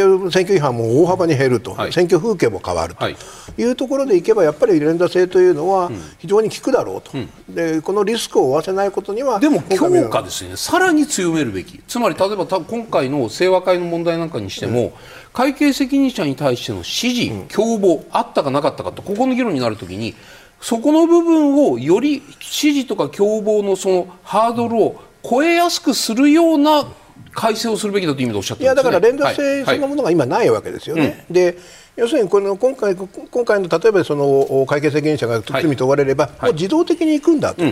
[0.08, 3.08] うん、で選挙違反も大幅に減ると、はい、選挙風景も変わると。
[3.08, 3.16] い。
[3.64, 14.92] うところでいけば、やっぱり連打制というのは非常に効くだろうと、うん、でこのリスクを負わせないことには、でも強化ですね、さらに強めるべき、つまり例えば今回の清和会の問題なんかにしても、
[15.32, 20.14] 会計責任者に対しての指示、共謀、あったかなかったかと、ここの議論になるときに、
[20.60, 26.86] そこの部分をより指示とか共謀のそのハードルを超えやすくするような
[27.32, 31.02] 改正をするべきだという意味でおっしゃっていやだから連動性そのものが今ないわけですよね。
[31.02, 31.58] はいはい、で
[32.00, 37.62] 要するにこの今回今回の例えばその会計責任者が罪に問われれば、はい、もう自動的にいくんだと、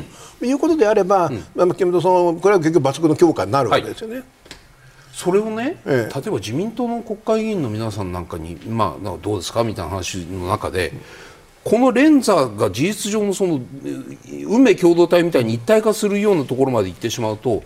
[0.45, 4.23] いうことであれば、うん、まあ、そのこれは結局罰則の強化になるわけですよね。
[5.15, 10.93] それをね、ええ、例えば自民党の国会議員の皆さんなんかに、まあ、どうですかみたいな話の中で、
[11.65, 13.61] この連座が事実上のその
[14.47, 17.63] 運命共同体みたいに一体化するようなところまで行ってしまうと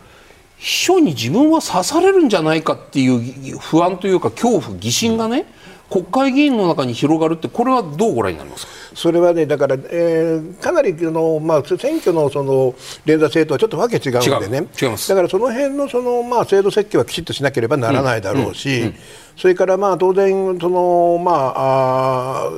[0.56, 5.44] 秘書に自分は刺されるんじゃないかっていう不安というか恐怖疑心がね、
[5.92, 8.72] 国会議員の中に広がるってこれはどうご覧になりますか？
[8.94, 12.74] それはねだから、えー、かなりの、まあ、選挙のその
[13.04, 14.68] 連座制とはちょっとわけ違うんでね。
[15.08, 18.94] だからその辺のその、まあ、制度設計はきちっとしなければならないだろうし、うんうんうん
[19.36, 22.50] それからまあ当然そのまああ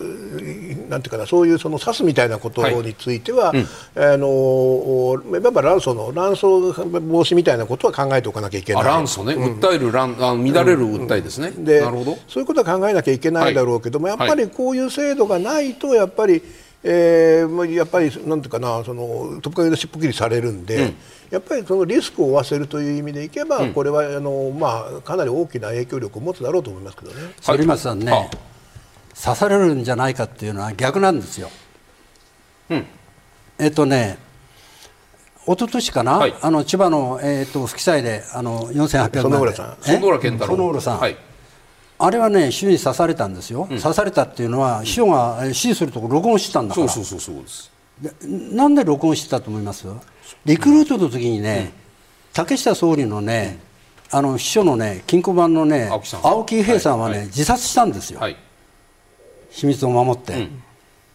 [0.89, 3.67] なんていうかなそういうその指すみたいなことについては、はいうん、
[4.03, 8.85] あのやっぱ乱訴の乱訴防止みたいなことは考えておかなきゃいけない。
[8.85, 11.51] 乱訴ね、うん、訴える乱あ乱れる訴えですね。
[11.51, 12.19] でなるほど。
[12.29, 16.43] そういうことは考えなきゃいけないだろうけども、はい、やっぱりこういう制度がないとやっぱり、
[16.87, 20.77] えー、やっぱりなんていうかなそのトップ会で尻尾切りされるんで。
[20.77, 20.97] うん。
[21.31, 27.35] やっぱりそのリスクを負わせるという意味でいけば、うん、これはあの、まあ、かなり大きな影響力を持つだろうと思いますけどね。
[27.43, 28.31] 反町さんね、
[29.21, 31.51] 刺されるんじゃないかっていうのは逆なんですよ。
[32.71, 32.87] うん、
[33.59, 34.17] えっとね
[35.47, 39.93] 一昨年かな、はい、あの千葉の、えーと、不記載であの4800万で。
[39.93, 40.57] 園浦健太郎。
[40.57, 41.17] 園浦さん、はい、
[41.99, 46.89] あれはね主に刺されたんですよ、うん、刺されたっていうのは秘書が指示するところ録音してたんだから。
[46.89, 47.71] そうそうそうそうです。
[48.29, 49.87] なんで録音してたと思います？
[50.45, 51.73] リクルートの時にね、
[52.33, 53.61] 竹下総理のね、
[54.11, 55.89] あの秘書のね金庫番のね
[56.23, 56.99] 青木平さん。
[56.99, 58.21] はね、自殺したんですよ、
[59.51, 60.49] 秘密を守って、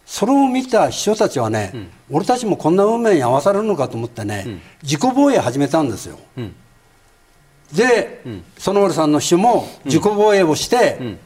[0.06, 6.18] それを見た秘書たちはね、俺たちもこんな運命に合わされるのかと思ってね、自己防衛始めたんですよ、
[7.72, 8.22] で、
[8.58, 11.18] 園村さんの秘書も自己防衛をして、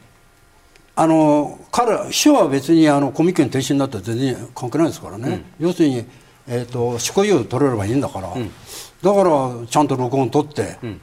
[0.95, 6.05] あの彼秘書は別にあのコミケの停止になったら全然関係ないですからね、要するに
[6.47, 8.51] えーと、執行猶予取れればいいんだから、うん、
[9.01, 11.01] だからちゃんと録音取って、うん、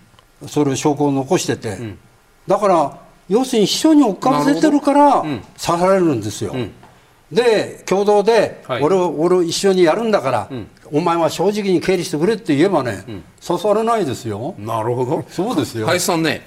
[0.49, 1.99] それ証拠を残してて、うん、
[2.47, 6.55] だから要するに秘書に追っかぶせてるから刺されるんですよ、
[7.33, 10.51] で共同で、はい、俺俺一緒にやるんだから、
[10.93, 13.05] お前は正直に経理してくれって言えばね、
[13.45, 14.55] 刺されないですよ。
[14.59, 15.25] なるほど。
[15.29, 15.87] そうですよ。
[15.87, 16.23] 林さん。
[16.23, 16.47] ね、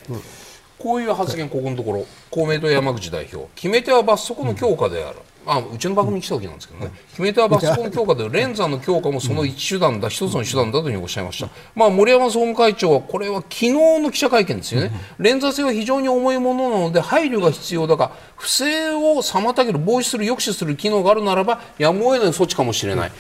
[0.78, 3.50] こういう発言ここのところ公明党山口代表。
[3.56, 23.12] 決め手は罰則の強化である、あうちの番組に来た時なんですけどね、決め手はパソコン強化で連座の強化もその一手段だ、一つの手段だというふうにおっしゃいました、まあ、森山総務会長はこれは昨日の記者会見ですよね、連座性は非常に重いものなので配慮が必要だが不正を妨げる防止する抑止する機能があるならばやむを得ない措置かもしれない。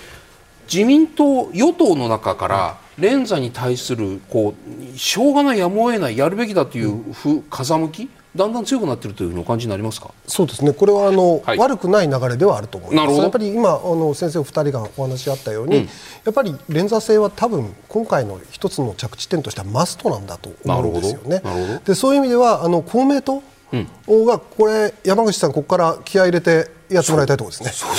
[0.71, 4.55] 自民党与党の中から連座に対するこ
[4.93, 10.11] うしょうがないやむを得ないやるべきだというふ風向きだんだん強くなっているというふうにお感じになりますか？
[10.27, 15.89] そうですね、これはあの、はい、悪くない流れではあると思います、やっぱり今、あの先生お二人がお話しあったように、うん、や
[16.31, 21.41] っぱり連座制は多分今回の一つの着地点としてはマストなんだと思うんですよね。
[21.85, 27.89] でそういう意味ではあの公明党がこれ山口さんここから気合い入れてやってもらいたいところですね。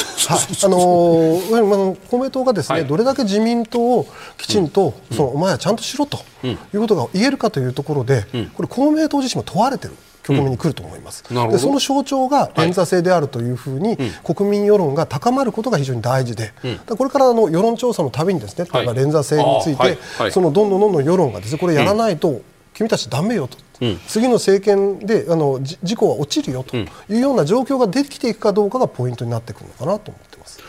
[0.64, 4.07] あの公明党がですね、はい、どれだけ自民党を
[4.37, 9.95] きちんと、うん、そのお前はちゃんとしろということが言えるかというところで、うん、これ公明党自身も問われてる。
[10.27, 16.53] 局面に来ると思います、うん、でその象徴が連座制であるというふうに、国民世論が高まることが非常に大事で、
[16.89, 19.99] これからの世論調査のたびにですね、連座制について、
[20.31, 22.41] そのどんどんどんどん世論がですねこれやらないと、
[22.74, 30.61] 君たちだめよとうん、次の政権であの事故は落ちるよというような状況が出てきていくかどうかがポイントになってくるのかなと思ってます。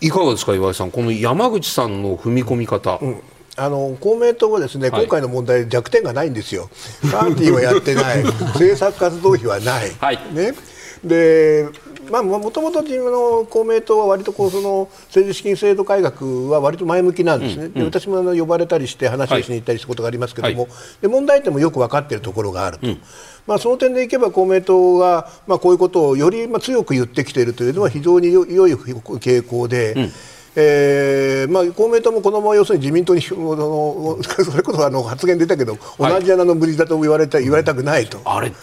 [0.00, 2.98] いかがですか、岩井さん、この山口さんの踏み込み方。
[3.02, 3.22] うん
[3.58, 6.70] あの公明党はですね、はい、今回の問題弱点がないんですよ、
[7.10, 8.22] パーティーはやってない、
[8.54, 10.54] 政策活動費はない、はい、ね、
[11.04, 11.66] で
[12.10, 23.00] まあ、もともとの公明党は割とこうその政治資金制度改革は割と前向きなんですね、うんうん、で私もあの呼ばれたりして話をしに行ったりしたことがありますけれども、はい、で問題点もよく分かっているところがあると、うん、
[23.46, 29.92] まあ、その点でいけば公明党が、まあ、こういうことをよりまあ強く言ってきているというのは非常に良い傾向で。
[29.94, 30.10] うん
[30.60, 38.18] えーまあ、公明党もこのまま要するに自民党に そのそれこそあの発言出たけど、はい、同じ穴の無理だと言われた言われたくないと。
[38.24, 38.56] あれど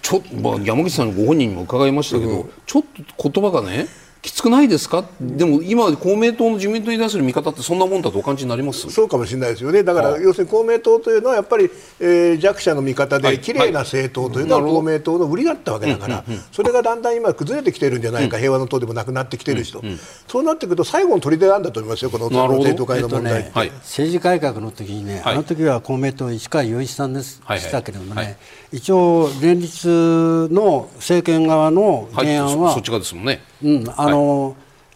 [0.00, 2.82] ちょ、まあ、山口さんご本人にも伺いましたけど、うん、ちょっ
[3.16, 3.86] と言葉がね
[4.22, 8.88] きつくないですか、でも今、公明党の自民党に対する見方ってそんなもんだとお感じになります？
[8.88, 11.68] そうかもしれないですよね、だから要するに公明党というのはやっぱり、
[11.98, 19.82] えー、弱者の味方で、綺麗な政党というのは公明党の売りだったわけだから、それがだんだん今、崩れてきてるんじゃないか、平和の党でもなくなってきてる人、
[20.28, 23.50] そうなってくると、最後の砦なんだと思いますよ、この政党会の問題、
[23.80, 27.40] 政治改革の時にね、あの時は公明党、市川雄一さんでし
[27.72, 28.38] たけれどもね、
[28.72, 33.42] 一応、連立の政権側の原案は、そっち側ですもんね。
[33.62, 34.54] うん、あの、はい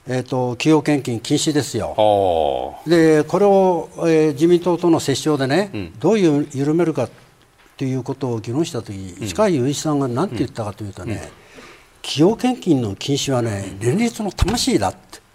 [0.08, 1.94] えーと、企業献金禁止ですよ、
[2.86, 7.08] でこれを、えー、自民党との折衝でね、うん、どういう緩めるか
[7.76, 11.20] ということを議論したとき、うん、石川雄一さんが何て言ったかというとね、うん、
[12.02, 15.25] 企業献金の禁止はね、連立の魂だって。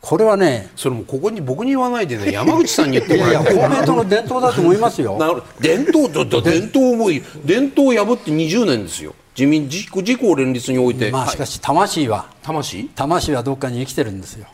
[0.00, 3.54] これはね、それもここに僕に言わないでね、山口さんに言ってもらいたい。
[3.54, 5.18] 公明党の伝統だと思いますよ。
[5.60, 7.10] 伝統と伝統も
[7.44, 9.14] 伝統を破って20年ですよ。
[9.36, 12.88] 自民自自公連立において、まあ、しかし魂は、魂？
[12.94, 14.46] 魂はどっかに生きてるんですよ。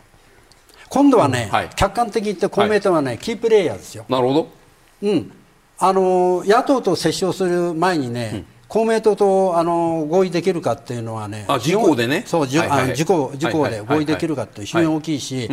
[0.89, 4.05] 今度はね、うんはい、客観的に言って公明党はね、はい、キープレーヤーですよ。
[4.09, 4.49] なるほど、
[5.03, 5.31] うん、
[5.79, 12.59] あの野党と折衝する前にね、うん、公明党とあの合意できるかっていうのはね、あ自公でね、そう、自
[13.05, 15.49] 公自公で合意できるかって非常に大きいし、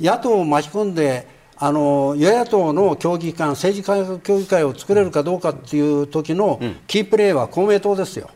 [0.00, 8.30] 野党を巻き込んであの与野党の協議会、政治改革協議会を作れるかどうかっていう時のキープレーは公明党ですよ。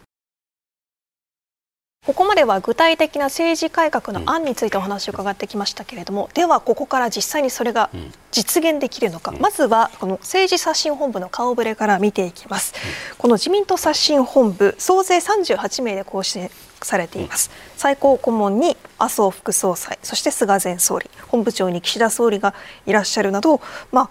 [2.09, 7.91] ここまでは具体的な政治改革の案についてお話を伺ってきましたけれども、うん、ではここから実際にそれが
[8.31, 12.73] 実現できるのか、うん、まずはこの政治刷新本部の顔ぶれから見ていきます、
[13.13, 16.51] うん、この自民党刷新本部総勢38名で構成
[16.81, 22.55] されています、最高顧問に麻生副総裁そして菅前総理本部長に岸田総理が
[22.87, 23.61] いらっしゃるなど
[23.93, 24.09] ま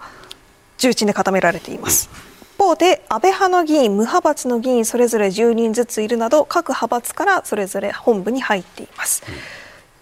[0.76, 2.27] 重鎮で固められています、
[2.58, 9.22] 方で安倍派の議員無派閥の議員それぞれ10人ずついるなど各派閥からそれぞれ本部に入っています。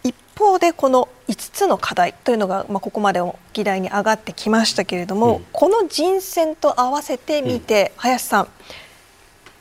[0.02, 3.20] 一方でこの5つの課題というのが、まあ、ここまで
[3.52, 8.48] 議題に上がってきましたけれども、うん、この人選と合わせてみて、うん、林さん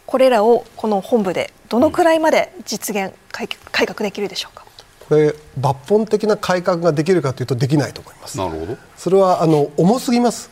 [0.05, 4.63] これらをこの本部でどのくらいまで実現、改革できるでしょうか？
[5.07, 8.37] これ抜本的な改革ができるかというとできないと思います。
[8.37, 8.77] なるほど。
[8.97, 10.49] それはあの重すぎます。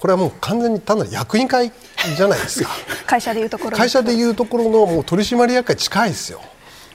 [0.00, 1.72] これはもう完全に単なる役員会
[2.16, 2.70] じゃないですか。
[3.06, 6.40] 会社でいうところ会社でいうところのもう取締役会近いですよ。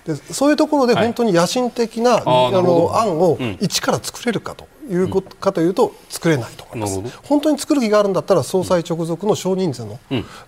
[0.05, 2.23] でそういうところで本当に野心的な、はい、
[2.55, 9.99] あの案を一から作れるかということかというと作れないと思います、本当に作る気があるんだったら総裁直属の少人数の,、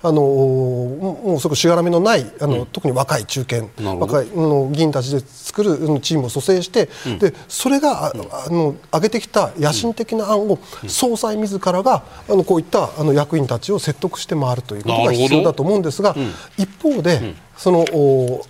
[0.04, 8.14] あのもうそこしがらみのないあの、特に若い中堅若いの議員たちで作るチームを蘇生して、でそれがあ
[8.50, 16.16] の上げてきた野心的な案を総裁自らがあのこういったあの役員たちを説得して回るということが必要だと思うんですが、
[16.58, 17.86] 一方で、その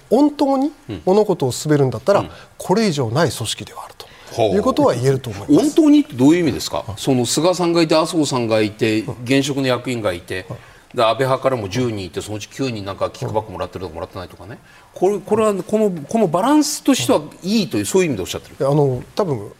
[0.09, 0.71] 本当に
[1.05, 2.25] 物事を進めるんだったら、
[2.57, 4.14] これ以上ない組織ではあると。
[4.37, 5.53] いうことは言えると思います。
[5.53, 10.45] 本当にってどういう意味ですか、その菅さんがいて、麻生さんがいて、現職の役員がいて、
[10.93, 14.59] で安倍派からも10人いて、そのうち9人なんかキックバックもらってるとかもらってないとかね、
[14.93, 18.69] これこれはこのこのバランスとしてはいいという、そういう意味でおっしゃってる。
[18.69, 19.51] あの多分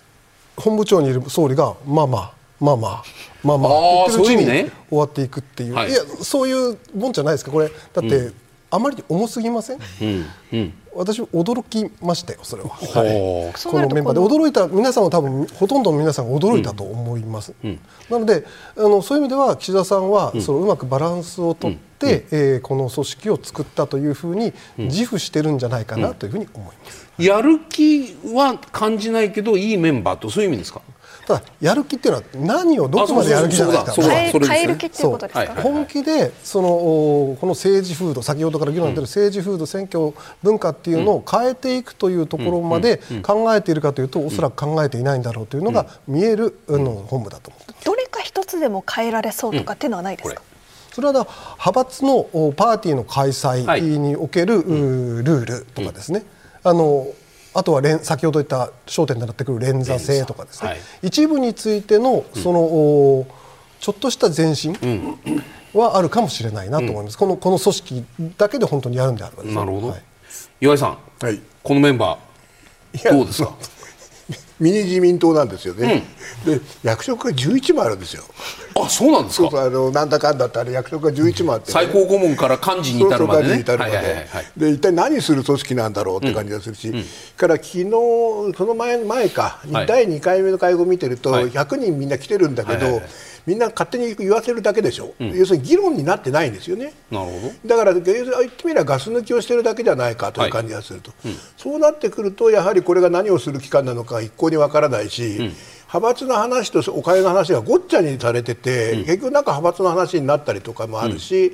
[0.57, 3.03] 本部長にいる総理が、まあまあ、まあまあ、
[3.43, 3.72] まあまあ、
[4.07, 8.34] あそういう意味ね、終わっていくっていう、はい、いや、そういうもんじゃないですか、これ、だって、うん。
[8.72, 14.19] あまりに重すぎません、うんうん、私驚きましたよそれは、はい、このメンバーで。
[14.19, 17.79] 驚いた皆さんは多分ほとんどの皆さんが驚いたと思います、うん、
[18.09, 18.45] なので
[18.77, 30.81] あのそういう意味では岸田さんは、そのうまくバランスをとって、うん、えー、この組織を作ったというふうに自負してるんじゃないかなというふうに思います、やる気は感じないけどいいメンバーとそういう意味ですか？
[31.26, 40.13] ただやる気っていうのは何をどこまでやる気じゃないですか変える気っていうことですか、本気でそのこの政治風土先ほどから議論に出る政治風土選挙
[40.43, 50.41] 文化っていうのを変えていくというところまで考えているかというとおそらく考えていないんだろうというのが見えるの本部だと思ってどれか一つでも変えられそうとかっていうのはないですか、
[50.93, 52.23] それは派閥の
[52.55, 56.23] パーティーの開催におけるルールとかですね、
[56.63, 57.07] あの
[57.56, 63.26] あとは連先ほど言った焦点になってくる連座制とかですね、はい、一部についてのその、うん、
[63.80, 64.76] ちょっとした前進
[65.74, 68.06] はあるかもしれないなと思います、うん、このこの組織
[68.38, 70.03] だけで本当にやるんであれば、ね、なるほど、はい、
[70.60, 73.56] 岩井さん、はい、このメンバーどうですか
[74.60, 76.03] ミニ自民党なんですよね、
[76.45, 78.24] うん、で役職が11もあるんですよ
[78.78, 79.49] あそうなんですか？
[79.49, 87.03] そうあのなんだかんだってあれ役職が11もあって、ね、最高顧問から幹事に至るまで、ね、至るまで、で一体何する組織なんだろうって感じがするし、うん、
[87.38, 93.09] から昨日その前前か、はい、第2回目の会合を見てると、はい、100人みんな来てるんだけど、はいはいはい。
[93.45, 96.93] みんな勝手に言わせるだけでしょ、うん、要するに議論になってないんですよね。
[97.11, 97.76] なるほど。
[97.76, 98.03] だから言っ
[98.49, 101.32] てみればガス抜きをしてるだけじゃないかという感じがすると、はい。
[101.32, 105.53] うん、そうなってくるとやはりこれが何をする機関なのか一向にわからないし、うん、
[105.95, 111.53] 派閥の話とお金の話がごっちゃにされてて、結局なんか派閥の話になったりとかもあるし、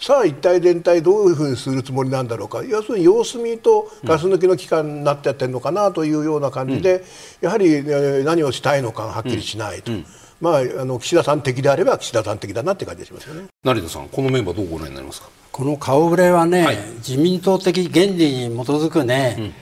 [0.00, 2.62] さあ一体全体どういうふうにするつもりなんだろうか。
[2.64, 7.04] 要するに様子見とガス抜きの期間になってやってるのかなというような感じで、
[7.40, 7.82] やはり
[8.24, 9.92] 何をしたいのかはっきりしないと。
[10.40, 13.48] まあ、あの岸田さん的であれば岸田さん的だなって感じがしますよね。
[13.62, 15.28] 成田さん、このメンバーどうご覧になりますか？
[15.52, 19.52] この顔ぶれはね、はい、自民党的原理に基づくね、うん、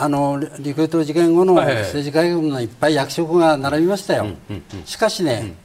[0.00, 4.28] あのリクルート事件後の政治改革のいっぱい役職が並びましたよ、
[4.84, 5.56] しかしね、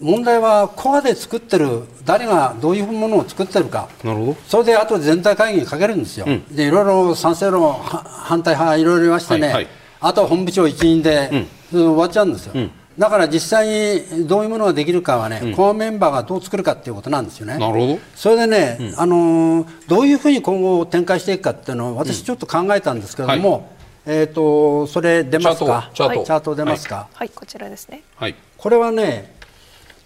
[0.00, 3.88] うん、問題はコアで作ってる誰がどういうものを作ってるか。
[4.04, 4.36] なるほど。
[4.46, 9.68] それであと全体会議にかけるんですよ、うん、でいろいろ賛成の反対派いろいろ言わしてね、はいはい、
[10.00, 12.54] あとは本部長一任で、終わっちゃうんですよ、
[12.98, 17.58] だから実際にどういうものができるかはね、うん、コアメンバーがどう作るかっていうことなんですよね。
[17.58, 17.98] なるほど。
[18.14, 23.62] それでね、うん、あのどういうふうに今後展開していくかっていうのを私ちょっと考えたんですけれども、はい、
[24.06, 25.90] えっ、ー、とそれ出ますか？
[25.92, 28.02] チャートチャート出ますか、はい、はい、こちらですね。
[28.16, 28.34] はい。
[28.56, 29.34] これはね。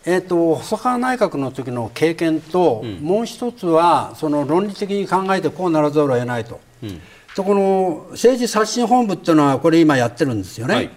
[0.07, 7.01] えーと、細川内閣の時の経験と、うん、もう一つはその論理的に考えてこうならざるを得ないと、うん、
[7.34, 10.74] とこの政治刷新本部っていうのはこれ今やってるんですよね。
[10.74, 10.91] はい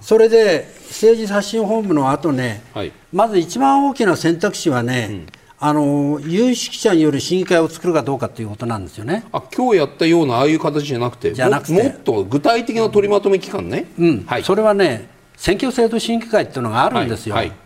[0.00, 5.26] それで政治刷新本部の後ね、はい、まず一番大きな選択肢はね、うん、
[5.58, 9.24] あの有識者による審議会を作るかどうかということなんですよね。
[9.32, 11.72] あ今日やったようなああいう形じゃなくて、じゃなくて。
[11.72, 13.86] もっと具体的な取りまとめ機関ね。
[13.98, 17.36] うん、はい、それはね、選挙制度審議会っていうのがあるんですよ。
[17.36, 17.48] はい。
[17.48, 17.56] はい、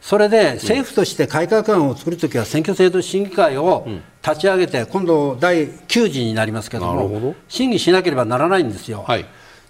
[0.00, 3.86] それで政府として改革案を作るときは選挙制度審議会を
[4.26, 9.04] 立ち上げて、今度第9次になりますけども、審議しなければならないんですよ。
[9.06, 9.24] はい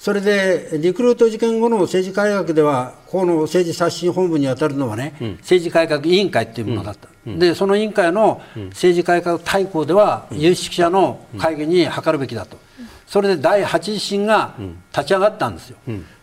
[0.04, 12.58] それでリクルート事件後の政治改革では、この政治刷新本部に当たるのはね、うん、政治改革委員会というものだった、うん、でその委員会の政治改革大綱では、有識者の会議に諮るべきだと、
[13.06, 14.54] それで第8次審が
[14.92, 15.78] 立ち上がったんですよ、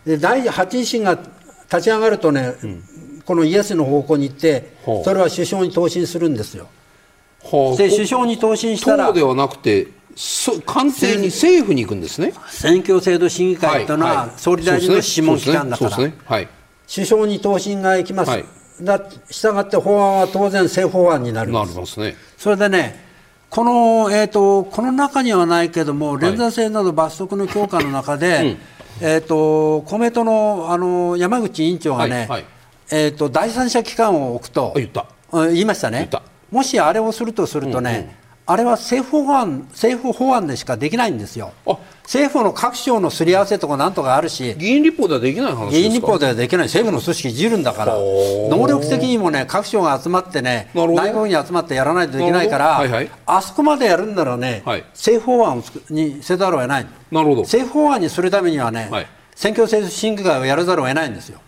[0.06, 1.18] で第8次審が
[1.64, 2.54] 立ち上がるとね、
[3.24, 6.68] このイエスの方向に行って、それは首相に答申するんですよ。
[7.76, 9.12] で首相に答申したら。
[9.12, 9.88] ではなくて
[10.66, 12.32] 官邸に政府に行くんですね。
[12.50, 16.46] 選挙制度審議会というのは、総理大臣の諮問機関だから、
[16.92, 18.44] 首相に答申が行きます、はい、
[18.80, 19.00] だ
[19.30, 22.16] したがって法案は当然政法案になるなりますね。
[22.36, 23.00] それでね
[23.48, 28.58] この,、えーと、この中にはないけども連座制など罰則の強化の中で、うん。
[29.00, 32.44] えーと、公明党のあの山口委員長がね、はいはい、
[32.90, 36.08] えーと、第三者機関を置くと言いましたね。
[36.50, 38.10] もしあれをするとするとね、うんうん、
[38.44, 41.52] あれは政府法案政府法案でしかできないんですよ。
[42.02, 44.56] 政府の各省のすり合わせとかなんとかあるし。
[44.58, 46.66] 議員立法ではできない話議員立法ではできない。
[46.66, 47.94] 政府の組織いじるんだから。
[47.94, 56.86] 能力的にもね各省が集まってね内閣に集まってやらないといけないから、はいはい、あそこまでやるんならね、はい、政府法案にせざるを得ない。
[57.12, 57.42] なるほど。
[57.42, 59.06] 政府法案にするためにはね、はい、
[59.36, 61.38] 選挙制審議会をやらざるを得ないんですよ。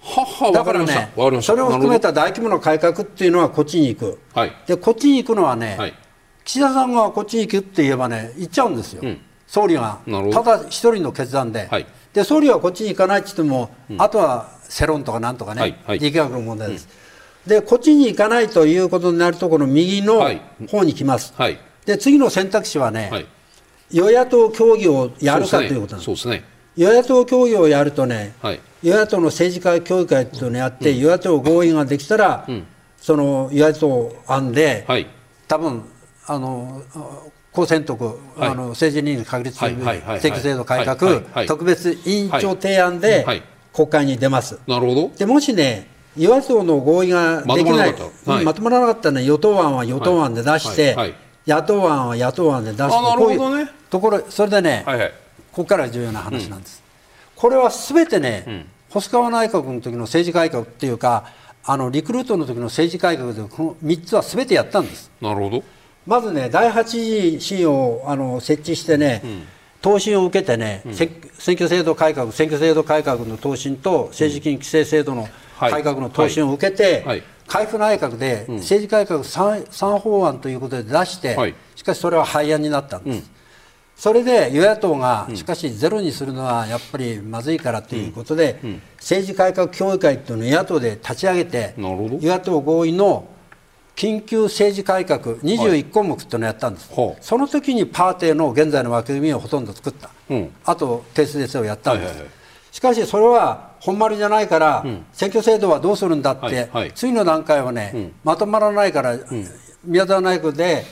[0.00, 1.12] ははだからね
[1.42, 5.94] それを含めた大規模な改革っていうのはこっちに行く、はい、でこっちに行くのはね、はい、
[6.48, 9.02] 岸田さんがこっちに行くって言えばね行っちゃうんですよ。
[9.04, 9.20] うん。
[9.46, 9.98] 総理が。
[10.32, 11.68] ただ一人の決断で。
[11.70, 16.88] はい、で総理はこっちに行かないって言っても、うん、あとは世論とかなんとかね、はいはい、力学の問題です、
[17.46, 20.22] うん、でこっちに行かないということになるとこの右の
[20.70, 23.26] 方に来ます、はい、で次の選択肢はね、
[23.90, 26.44] 与野党協議をやるかということなんです、ね、
[26.76, 28.32] 与野党協議をやるとね、
[28.82, 32.46] 与野党の政治家協議会というのをやって、与野党合意ができたら、
[32.96, 34.86] その与野党案で、
[35.46, 35.84] 多分
[36.28, 36.82] あの
[37.52, 38.14] 公選特、はい、
[38.50, 43.24] あの政治倫理確立選挙制度改革、特別委員長提案で
[43.72, 44.58] 国会に出ます。
[44.66, 45.10] なるほど。
[45.16, 47.94] でもしね与野党の合意ができない、
[48.44, 51.14] まとまらなかったのは与党案は与党案で出して、
[51.46, 52.88] 野党案は野党案で出す。
[52.88, 54.84] と、こういうところ、それでね、
[55.52, 56.82] ここから重要な話なんです。
[57.36, 61.24] うん、これはすべてね、うん、細川内閣の時の政治改革っていうか、
[61.64, 65.10] あのリクルートの時の政治改革で、この3つはすべてやったんです。
[65.20, 65.62] なるほど
[66.08, 69.42] まずね、第8次審をあの設置してね、うん、
[69.82, 75.28] 答申を受けてね、うん、選挙制度改革、選挙制度改革の答申と政治金規正制度の
[75.60, 77.22] 改革の答申を受けて、はい。
[77.46, 83.30] 海部内閣で政治改革 3,、3法案ということで出して、はい、しかしそれは廃案になったんです。
[83.94, 88.60] それで与野党が、しかしゼロにするのはやっぱりまずいからということで、
[88.96, 93.28] 政治改革協議会というのを野党で立ち上げて、与野党合意の
[93.98, 102.30] 緊急政治改革21項目っていうのをやったんです、はい、その時にパーティーの現在の枠組みをほとんど作った、うん、あと定数列をやったんです、はいはいはい、
[102.70, 109.18] しかしそれは本丸じゃないから、うん、選挙制度はどうするんだって、はいはい、次の段階はね、うん、まとまらないから、
[109.84, 110.84] 宮沢内閣で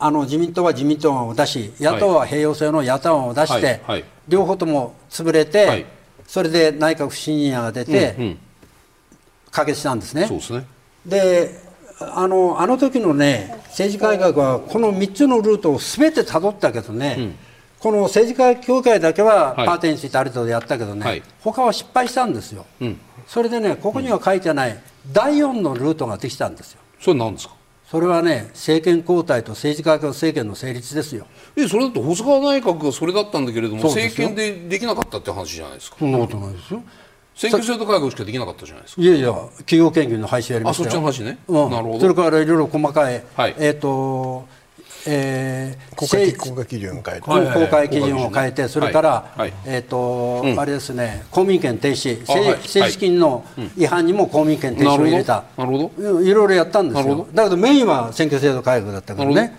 [0.00, 5.86] あの自民党は自民党案を出し野党は併用性の野党案を出して、はい両方とも潰れて、
[6.24, 8.36] それで内閣不信任案が出て、
[9.50, 10.28] 可決したんですね。
[10.28, 10.66] ですね。
[11.04, 11.69] で
[12.00, 17.34] あのあの時のね政治改革はこの3つのルートをすべてたどったけどね、うん、
[17.78, 24.78] この政治改革協会だけはパーティーについてある程度やったけどね、はい、他は失敗したんですよ、うん、それでねここには書いてない、
[25.12, 26.80] 第4のルートができたんですよ。
[27.00, 27.54] それ何ですか？
[27.90, 31.26] それはね政権交代と政治改革政権の成立ですよ。
[31.56, 35.96] えそれだと細川内閣がそれだったんだけれども政権でできなかったって話じゃないですか。
[35.98, 36.82] そんなことないですよ
[37.40, 39.02] 選挙制度改革しかできなかったじゃないですか。
[39.02, 41.38] いやいや、企業権限の廃止やりましたあ、そっちの話ね。
[41.48, 42.00] うん、なるほど。
[42.00, 44.46] それからいろいろ細かい、はい、えっ、ー、と。
[45.06, 46.06] えー、公
[46.54, 53.42] 開基準を変えて、公開基準を変えて、それから、はい、えっ、ー、と、うん、あれですね、公民権停止、政治資金の
[53.78, 57.26] 違反にも公民権停止を入れた、なるほど、いろいろやったんですよ。
[57.32, 59.56] だけどメインは選挙制度改革だったからね。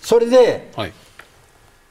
[0.00, 0.92] それで、はい、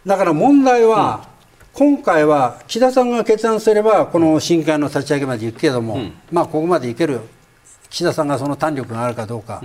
[0.05, 1.27] だから問題は、
[1.73, 7.21] 今回は岸田さんが決断すればこの審議会の立ち上げまで行くけども、うん、まあここまでいける
[7.89, 9.63] 岸田さんがその胆力があるかどうか、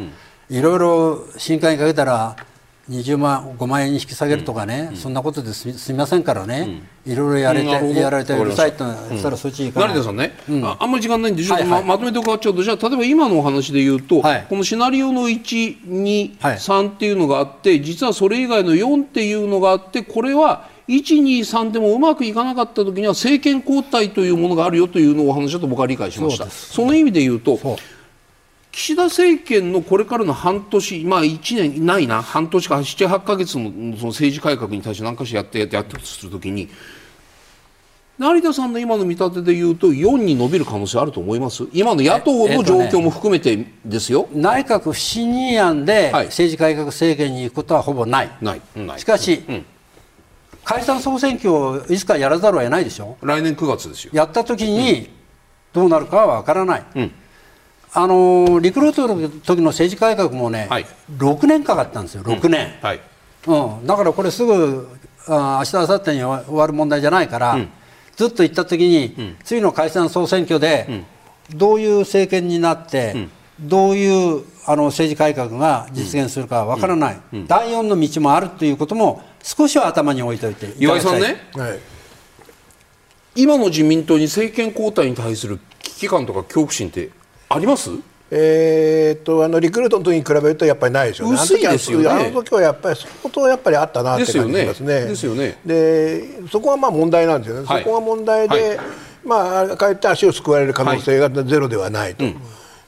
[0.49, 2.37] いろいろ審議会にかけたら
[2.91, 5.71] 20万5万円に引き下げるとかね、うん、そんなことです。
[5.79, 12.55] すみませんからね、いろいろやれて、やられてうるさいとしたらそっち行かない、成田さんね、ああんまり時間ないんで、はいはい、ままとめて伺っちゃう。
[12.55, 19.33] とじゃあ例えば今のお話で言うと、はい、このシナリオの1、2、3っていうのがあって実はそれ以外の4ってい。
[19.35, 26.49] うのがあってこれは1、2、3でもうまくいかなかった時には政権交代というものがあるよというのをお話だと僕は理解しました。
[26.49, 27.59] その意味で言うと
[28.73, 36.69] 岸田政権のこれからの半年、まあ1年ないな、半年か7、8か月のその政治改革に対して何かしらやってやってとするときに、
[38.19, 41.69] 成田さんの今の見立てで言うと4に伸びる可能性あると思います？
[41.73, 48.61] 今の野党の状況も含めてですよ、えね、内閣不信任案で政治改革政権に行くことはほぼない、ない。
[48.99, 49.65] しかし、うん
[50.69, 53.17] 解散総選挙をいつかやらざるを得ないでしょ？
[53.23, 54.11] 来年9月ですよ。
[54.13, 55.09] やった時に
[55.73, 57.13] どうなるかは分からない、うん、
[57.95, 60.87] あのリクルートの時の政治改革もね、はい、
[61.17, 62.23] 6年かかったんですよ。
[62.23, 63.01] 6年、うん、はい、
[63.47, 64.87] うん、だからこれすぐ
[65.27, 67.69] あ明日明後日に終わる問題じゃないから、うん、
[68.17, 71.05] ずっと言った時に、次の解散総選挙で、
[71.55, 73.29] どういう政権になって、
[73.61, 81.79] どういうあの政治改革が実現するかわからない、第4の道もあるということも少しは頭に置いておいて岩井さんね、はい、
[83.35, 87.09] 今の自民党に政権交代に対する危機感とか恐怖心って
[87.49, 87.89] あります？
[88.31, 91.35] えー、っとあのリクルートの時に比べるとやっぱりないですよね。
[91.35, 92.11] 薄いですよね。
[92.11, 95.05] あの時はやっぱり相当やっぱりあったなって感じしますね。
[95.07, 95.59] ですよね。
[95.65, 97.67] でそこはまあ問題なんですよね。
[97.67, 98.87] はい、そこが問題で、はい、
[99.25, 102.25] まあかえって足をすくわれる可能性がゼロではないと。
[102.25, 102.37] はい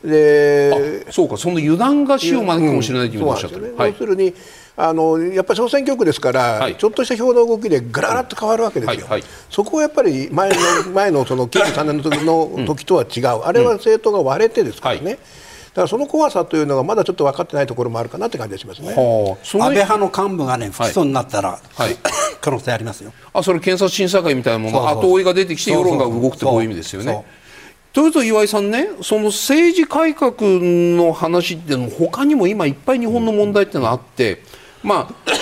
[0.04, 3.74] うん、でそうかその油断が死を招くかもしれないというおっしゃってる。
[3.78, 4.34] 要するに
[4.82, 9.10] あのやっぱり小選挙区ですから、はい、ちょっとした票の動きでガラッと変わるわけですよ、はい。
[9.10, 10.56] はい、そこはやっぱり前の
[10.94, 15.18] 前のその93年の時の時とは違う、あれは政党が割れてですからね。
[15.70, 18.92] だからその怖さというのがまだちょっと分かってないところもあるかなって感じがしますね。
[18.92, 21.96] 安倍派の幹部がね不起訴になったら、はい、
[22.40, 23.12] 可能性ありますよ。
[23.34, 27.24] あそれ検察審査会みたいなもの後追いが出てきて世論が動くってこういう意味ですよね。
[27.92, 34.42] というと岩井さんねその政治改革の話っていうのも他にも今いっぱい日本の問題っていうのがあって、
[34.82, 35.32] まあ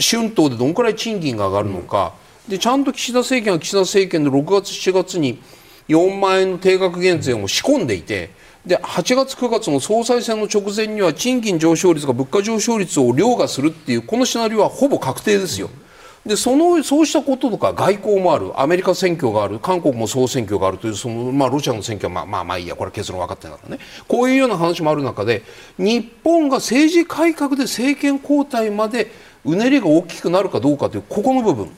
[0.00, 2.14] 春闘でどのくらい賃金が上がるのか、
[2.46, 5.40] でちゃんと岸田政権は岸田政権で6月7月に
[5.88, 8.30] 4万円の定額減税を仕込んでいて。
[8.66, 15.70] で8月、9月の総裁選の直前には賃金上昇率が物価上昇率を凌駕するっていうこのシナリオはほぼ確定ですよ。
[16.28, 18.52] でそのそうしたこととか外交もある。
[18.60, 19.58] アメリカ選挙がある。
[19.58, 22.76] 韓国も総選挙があるというその、まあ、ロシアの選挙はまあまあまあいいや。
[22.76, 23.82] これは結論分かってないからね。
[24.06, 25.42] こういうような話もある中で
[25.78, 29.10] 日本が政治改革で政権交代まで
[29.46, 31.70] うねりが大きくなるかどうかというここの部分。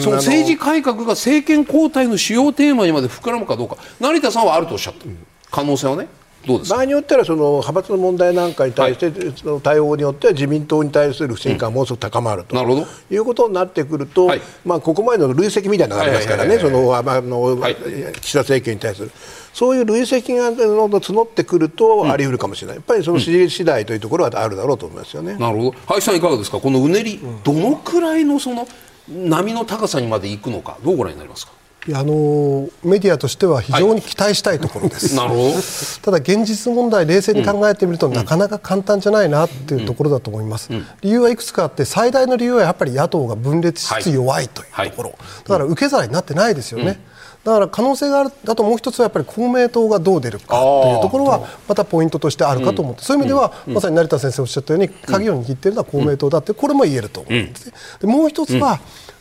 [0.00, 3.76] その政治改革が政権交代の主要テーマにまで膨らむかどうか。
[4.00, 5.06] 成田さんはあるとおっしゃった。
[5.50, 6.08] 可能性はね
[6.46, 17.76] 場合によってはその派閥の問題なんかに対して、はい、その対応によっては自民党に対する不信感がもうすぐ高まると、うん、いうことになってくると、はい、まあ、ここまでの累積みたいなのがありますからね、そのあの、はい、
[18.20, 19.10] 岸田政権に対する。
[19.52, 25.34] そういう累積がどんどん募ってくるとあり得るかもしれない、やっぱりその支持率次第というところはあるだろうと思いますよね。
[25.34, 25.74] なるほど。
[25.86, 26.60] 林さんいかがですか？
[26.60, 28.66] このうねり、どのくらいのその
[29.08, 31.52] 波の高さにまで行くのかどうご覧になりますか？
[31.94, 47.00] あのメディアとしては非常に期待したいところです、はい、ただ現実問題冷静に考えてみると、うん、なかなか簡単じゃないなっていうところだと思います、うん、理由はいくつかあって最大の理由はやっぱり野党が分裂しつつ弱いというところ、はい、だから受け皿になってないですよね、
[47.44, 57.72] だから可能性があるだともう一つはやっぱり公明党がどう出るかというところはまたポイントとしてあるかと思って、そういう意味ではまさに成田先生おっしゃったように鍵を握っているのは公明党だってこれも言えると思うんですね。
[58.00, 58.80] でもう一つは、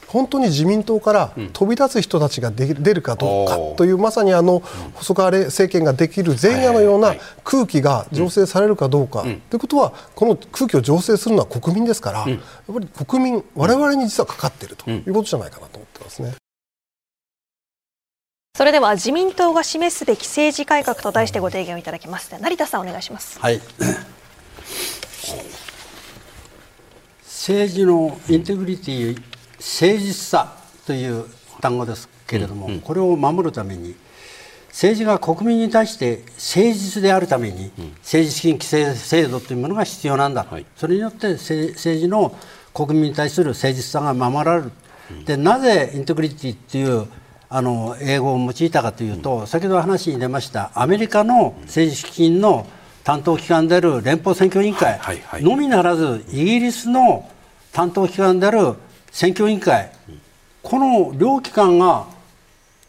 [0.10, 4.64] 本当に自民党から飛び立つ人たちが出るかどうかという、まさにあの
[4.96, 12.40] 細川政権ができる前夜のような空気が醸成されるかどうか、ということはこの空気を醸成するのは国民ですから、やっ
[12.74, 16.34] ぱり国民、我々に実はかかっているということじゃないかなと思ってますね。
[18.58, 22.36] それでは自民党が示すべき政治改革と題してご提言をいただきます。
[22.42, 23.40] 成田さんお願いします。
[23.40, 23.62] はい。
[27.24, 29.29] 政治のインテグリティ
[29.60, 30.56] 誠実さ
[30.86, 31.26] という
[31.62, 33.96] 単語ですけれども、うんうん、これを守るために
[34.70, 42.36] 政治が国民に対して誠実であるために、政治資金規正制度というものが必要なんだ、はい、それによって政治の
[42.74, 44.72] 国民に対する誠実さが守られる、
[45.26, 47.08] でなぜインテグリティという
[47.50, 52.68] あの英語を用いたかというと、先ほど話に出ましたアメリカの政治資金の
[53.04, 55.00] 担当機関である連邦選挙委員会
[55.42, 57.28] のみならずイギリスの
[57.74, 58.76] 担当機関である
[59.12, 59.92] 選挙委員会、
[60.62, 62.06] この両機関が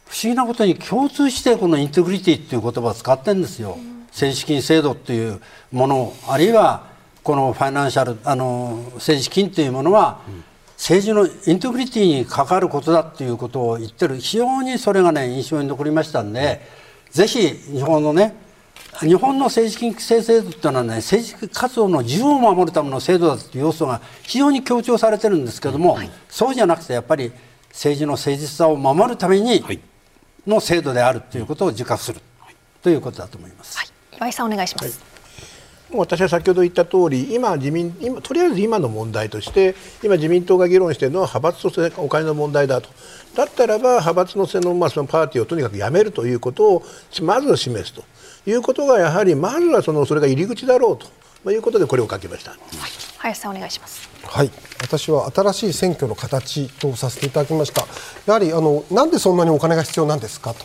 [0.06, 3.78] 不思議なことに共通してこのインテグリティという言葉を使ってるんですよ。
[4.08, 5.40] 政治資金制度という
[5.70, 6.88] ものあるいは
[7.22, 10.20] このファイナンシャルあの政治資金というものは、
[10.76, 16.60] 政治のインテグリティに関わることだということを言ってる非常にそれがね印象に残りましたんで、
[17.10, 18.34] ぜひ日本のね
[19.00, 27.32] 日本の政治金規制制度というのはね政治活動の自由を守るための制度だという要素が非常に強調されてるんですけれども、はい、そうじゃなくてやっぱり
[27.70, 29.64] 政治の誠実さを守るために
[30.46, 33.78] の制度であるということを自覚する、はい、ということだと思います。
[33.78, 35.00] はい、岩井さんお願いします。
[35.92, 39.74] 私は先ほど言った通り今自民今とりあえず今の問題として
[40.04, 42.88] 今自民党が議論しているのは派閥としてお金の問題だと。
[43.34, 46.82] だったらば派閥のせの,、まあそのパーティーをとにかくやめるということを
[47.22, 48.04] まず示すと
[48.46, 50.98] いうことがやはりまずはそのそれが入り口だろう
[51.44, 52.60] ということでこれを書きました、はい、
[53.18, 54.08] 林さんお願いします。
[54.24, 54.50] はい。
[54.82, 57.82] 私は新しい選挙の形とさせていただきました。
[58.26, 60.64] やはりあのなんでそんなにお金が必要なんですかと。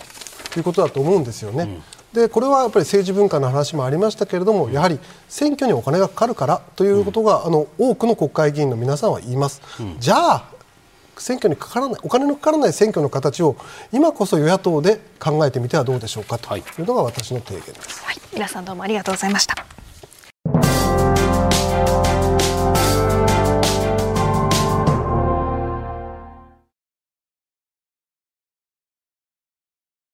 [0.58, 1.84] いうことだと思うんですよね、うん。
[2.14, 10.55] でこれはやっぱり政治文化の話もありましたけれども、やはり選挙にお金がかかるからということが、うん、あの多くの国会議員の皆さんは言います、うん、じゃあ
[11.18, 13.56] 選挙にかからないお金のかからない選挙の形を
[13.92, 19.85] 今こそ与野党で考えてみてはどうでしょうかというのが私の提言です、はい、皆さんどうもありがとうございました